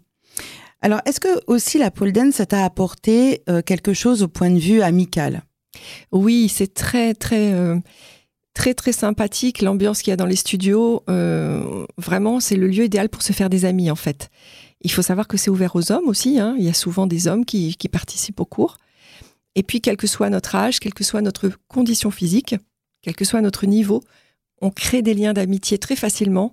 Alors, 0.80 1.00
est-ce 1.06 1.20
que 1.20 1.28
aussi 1.46 1.78
la 1.78 1.90
pole 1.90 2.12
dance, 2.12 2.34
ça 2.34 2.46
t'a 2.46 2.64
apporté 2.64 3.42
euh, 3.48 3.62
quelque 3.62 3.92
chose 3.92 4.22
au 4.22 4.28
point 4.28 4.50
de 4.50 4.58
vue 4.58 4.82
amical? 4.82 5.42
Oui, 6.10 6.48
c'est 6.48 6.74
très, 6.74 7.14
très, 7.14 7.52
euh, 7.52 7.78
très, 8.52 8.74
très 8.74 8.92
sympathique 8.92 9.62
l'ambiance 9.62 10.02
qu'il 10.02 10.10
y 10.10 10.14
a 10.14 10.16
dans 10.16 10.26
les 10.26 10.36
studios. 10.36 11.04
vraiment, 11.98 12.40
c'est 12.40 12.56
le 12.56 12.66
lieu 12.66 12.84
idéal 12.84 13.08
pour 13.08 13.22
se 13.22 13.32
faire 13.32 13.48
des 13.48 13.64
amis, 13.64 13.90
en 13.90 13.96
fait. 13.96 14.28
Il 14.80 14.90
faut 14.90 15.02
savoir 15.02 15.28
que 15.28 15.36
c'est 15.36 15.50
ouvert 15.50 15.76
aux 15.76 15.92
hommes 15.92 16.08
aussi. 16.08 16.40
Hein. 16.40 16.56
Il 16.58 16.64
y 16.64 16.68
a 16.68 16.74
souvent 16.74 17.06
des 17.06 17.28
hommes 17.28 17.44
qui, 17.44 17.76
qui 17.76 17.88
participent 17.88 18.40
au 18.40 18.44
cours. 18.44 18.78
Et 19.54 19.62
puis, 19.62 19.80
quel 19.80 19.96
que 19.96 20.06
soit 20.06 20.30
notre 20.30 20.54
âge, 20.54 20.80
quelle 20.80 20.94
que 20.94 21.04
soit 21.04 21.22
notre 21.22 21.50
condition 21.68 22.10
physique, 22.10 22.54
quel 23.02 23.14
que 23.14 23.24
soit 23.24 23.40
notre 23.40 23.66
niveau, 23.66 24.02
on 24.60 24.70
crée 24.70 25.02
des 25.02 25.14
liens 25.14 25.32
d'amitié 25.32 25.78
très 25.78 25.96
facilement 25.96 26.52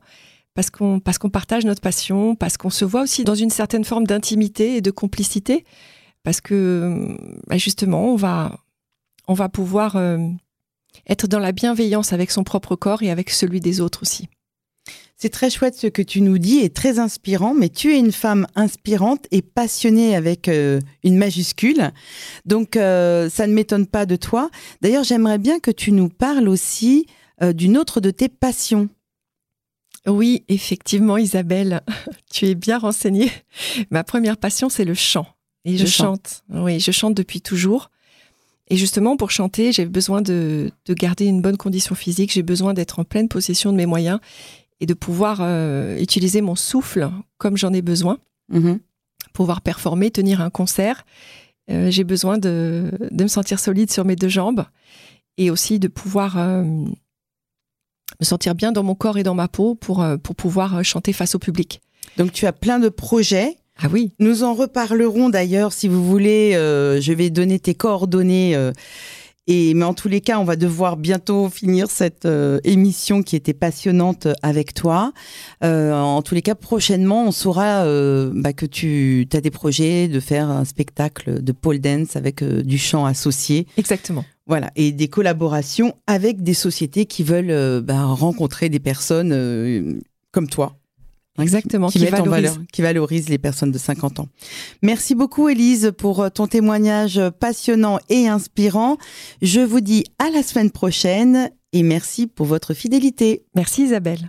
parce 0.55 0.71
qu'on 0.71 1.29
partage 1.29 1.63
notre 1.63 1.79
passion, 1.79 2.35
parce 2.35 2.57
qu'on 2.57 2.69
se 2.69 2.83
voit 2.83 3.03
aussi 3.03 3.23
dans 3.23 3.35
une 3.35 3.49
certaine 3.49 3.85
forme 3.85 4.05
d'intimité 4.05 4.75
et 4.75 4.81
de 4.81 4.91
complicité, 4.91 5.63
parce 6.23 6.41
que 6.41 7.15
bah, 7.47 7.57
justement, 7.57 8.11
on 8.11 8.15
va 8.17 8.59
on 9.27 9.33
va 9.33 9.47
pouvoir 9.47 9.95
euh, 9.95 10.17
être 11.07 11.27
dans 11.27 11.39
la 11.39 11.51
bienveillance 11.51 12.13
avec 12.13 12.31
son 12.31 12.43
propre 12.43 12.75
corps 12.75 13.03
et 13.03 13.11
avec 13.11 13.29
celui 13.29 13.59
des 13.59 13.79
autres 13.79 14.01
aussi. 14.01 14.27
C'est 15.21 15.29
très 15.29 15.49
chouette 15.49 15.75
ce 15.75 15.87
que 15.87 16.01
tu 16.01 16.21
nous 16.21 16.37
dis 16.37 16.59
et 16.59 16.69
très 16.69 16.97
inspirant, 16.97 17.53
mais 17.53 17.67
tu 17.67 17.93
es 17.93 17.99
une 17.99 18.13
femme 18.13 18.47
inspirante 18.55 19.25
et 19.31 19.41
passionnée 19.41 20.15
avec 20.15 20.47
euh, 20.47 20.79
une 21.03 21.17
majuscule. 21.17 21.91
Donc 22.45 22.77
euh, 22.77 23.29
ça 23.29 23.45
ne 23.45 23.51
m'étonne 23.51 23.85
pas 23.85 24.05
de 24.05 24.15
toi. 24.15 24.49
D'ailleurs, 24.81 25.03
j'aimerais 25.03 25.37
bien 25.37 25.59
que 25.59 25.71
tu 25.71 25.91
nous 25.91 26.07
parles 26.07 26.47
aussi 26.47 27.05
euh, 27.41 27.51
d'une 27.51 27.77
autre 27.77 27.99
de 27.99 28.11
tes 28.11 28.29
passions. 28.29 28.87
Oui, 30.07 30.45
effectivement, 30.47 31.17
Isabelle, 31.17 31.81
tu 32.31 32.45
es 32.45 32.55
bien 32.55 32.77
renseignée. 32.77 33.29
Ma 33.91 34.05
première 34.05 34.37
passion, 34.37 34.69
c'est 34.69 34.85
le 34.85 34.93
chant. 34.93 35.27
Et 35.65 35.75
je 35.75 35.85
chante. 35.85 36.43
Oui, 36.49 36.79
je 36.79 36.91
chante 36.91 37.13
depuis 37.13 37.41
toujours. 37.41 37.91
Et 38.69 38.77
justement, 38.77 39.17
pour 39.17 39.31
chanter, 39.31 39.73
j'ai 39.73 39.85
besoin 39.85 40.21
de, 40.21 40.71
de, 40.85 40.93
garder 40.93 41.25
une 41.25 41.41
bonne 41.41 41.57
condition 41.57 41.95
physique, 41.95 42.31
j'ai 42.31 42.43
besoin 42.43 42.73
d'être 42.73 42.99
en 42.99 43.03
pleine 43.03 43.27
possession 43.27 43.71
de 43.73 43.77
mes 43.77 43.87
moyens 43.87 44.19
et 44.79 44.85
de 44.85 44.93
pouvoir 44.93 45.39
euh, 45.41 45.97
utiliser 45.99 46.41
mon 46.41 46.55
souffle 46.55 47.09
comme 47.37 47.57
j'en 47.57 47.73
ai 47.73 47.81
besoin, 47.81 48.17
mm-hmm. 48.51 48.79
pouvoir 49.33 49.61
performer, 49.61 50.11
tenir 50.11 50.41
un 50.41 50.49
concert. 50.49 51.05
Euh, 51.69 51.91
j'ai 51.91 52.03
besoin 52.03 52.37
de, 52.37 52.91
de, 53.11 53.23
me 53.23 53.27
sentir 53.27 53.59
solide 53.59 53.91
sur 53.91 54.05
mes 54.05 54.15
deux 54.15 54.29
jambes 54.29 54.65
et 55.37 55.51
aussi 55.51 55.79
de 55.79 55.87
pouvoir 55.87 56.37
euh, 56.37 56.63
me 56.63 58.25
sentir 58.25 58.55
bien 58.55 58.71
dans 58.71 58.83
mon 58.83 58.95
corps 58.95 59.17
et 59.17 59.23
dans 59.23 59.35
ma 59.35 59.47
peau 59.47 59.75
pour, 59.75 60.05
pour 60.23 60.35
pouvoir 60.35 60.83
chanter 60.83 61.13
face 61.13 61.35
au 61.35 61.39
public. 61.39 61.81
Donc 62.17 62.31
tu 62.31 62.47
as 62.47 62.53
plein 62.53 62.79
de 62.79 62.89
projets. 62.89 63.57
Ah 63.81 63.87
oui. 63.91 64.11
Nous 64.19 64.43
en 64.43 64.53
reparlerons 64.53 65.29
d'ailleurs 65.29 65.71
si 65.71 65.87
vous 65.87 66.03
voulez. 66.03 66.53
je 66.53 67.13
vais 67.13 67.29
donner 67.29 67.59
tes 67.59 67.75
coordonnées 67.75 68.71
et, 69.51 69.73
mais 69.73 69.83
en 69.83 69.95
tous 69.95 70.07
les 70.07 70.21
cas, 70.21 70.37
on 70.37 70.43
va 70.43 70.55
devoir 70.55 70.95
bientôt 70.95 71.49
finir 71.49 71.89
cette 71.89 72.25
euh, 72.25 72.59
émission 72.63 73.23
qui 73.23 73.35
était 73.35 73.55
passionnante 73.55 74.27
avec 74.43 74.75
toi. 74.75 75.11
Euh, 75.63 75.91
en 75.91 76.21
tous 76.21 76.35
les 76.35 76.43
cas, 76.43 76.53
prochainement, 76.53 77.25
on 77.25 77.31
saura 77.31 77.83
euh, 77.83 78.29
bah, 78.31 78.53
que 78.53 78.67
tu 78.67 79.27
as 79.33 79.41
des 79.41 79.49
projets 79.49 80.07
de 80.07 80.19
faire 80.19 80.51
un 80.51 80.65
spectacle 80.65 81.41
de 81.41 81.51
pole 81.51 81.79
dance 81.79 82.15
avec 82.15 82.43
du 82.43 82.77
chant 82.77 83.05
associé. 83.05 83.65
Exactement. 83.75 84.23
Voilà, 84.45 84.69
et 84.75 84.91
des 84.91 85.07
collaborations 85.07 85.95
avec 86.05 86.43
des 86.43 86.53
sociétés 86.53 87.07
qui 87.07 87.23
veulent 87.23 87.81
bah, 87.81 88.03
rencontrer 88.03 88.69
des 88.69 88.79
personnes 88.79 89.99
comme 90.31 90.47
toi. 90.47 90.78
Exactement, 91.39 91.89
qui, 91.89 92.05
qui 92.71 92.81
valorise 92.81 93.29
les 93.29 93.37
personnes 93.37 93.71
de 93.71 93.77
50 93.77 94.19
ans. 94.19 94.27
Merci 94.81 95.15
beaucoup 95.15 95.49
Élise 95.49 95.91
pour 95.97 96.21
euh, 96.21 96.29
ton 96.29 96.47
témoignage 96.47 97.21
passionnant 97.39 97.99
et 98.09 98.27
inspirant. 98.27 98.97
Je 99.41 99.61
vous 99.61 99.81
dis 99.81 100.03
à 100.19 100.29
la 100.29 100.43
semaine 100.43 100.71
prochaine 100.71 101.49
et 101.73 101.83
merci 101.83 102.27
pour 102.27 102.45
votre 102.45 102.73
fidélité. 102.73 103.43
Merci 103.55 103.83
Isabelle. 103.83 104.27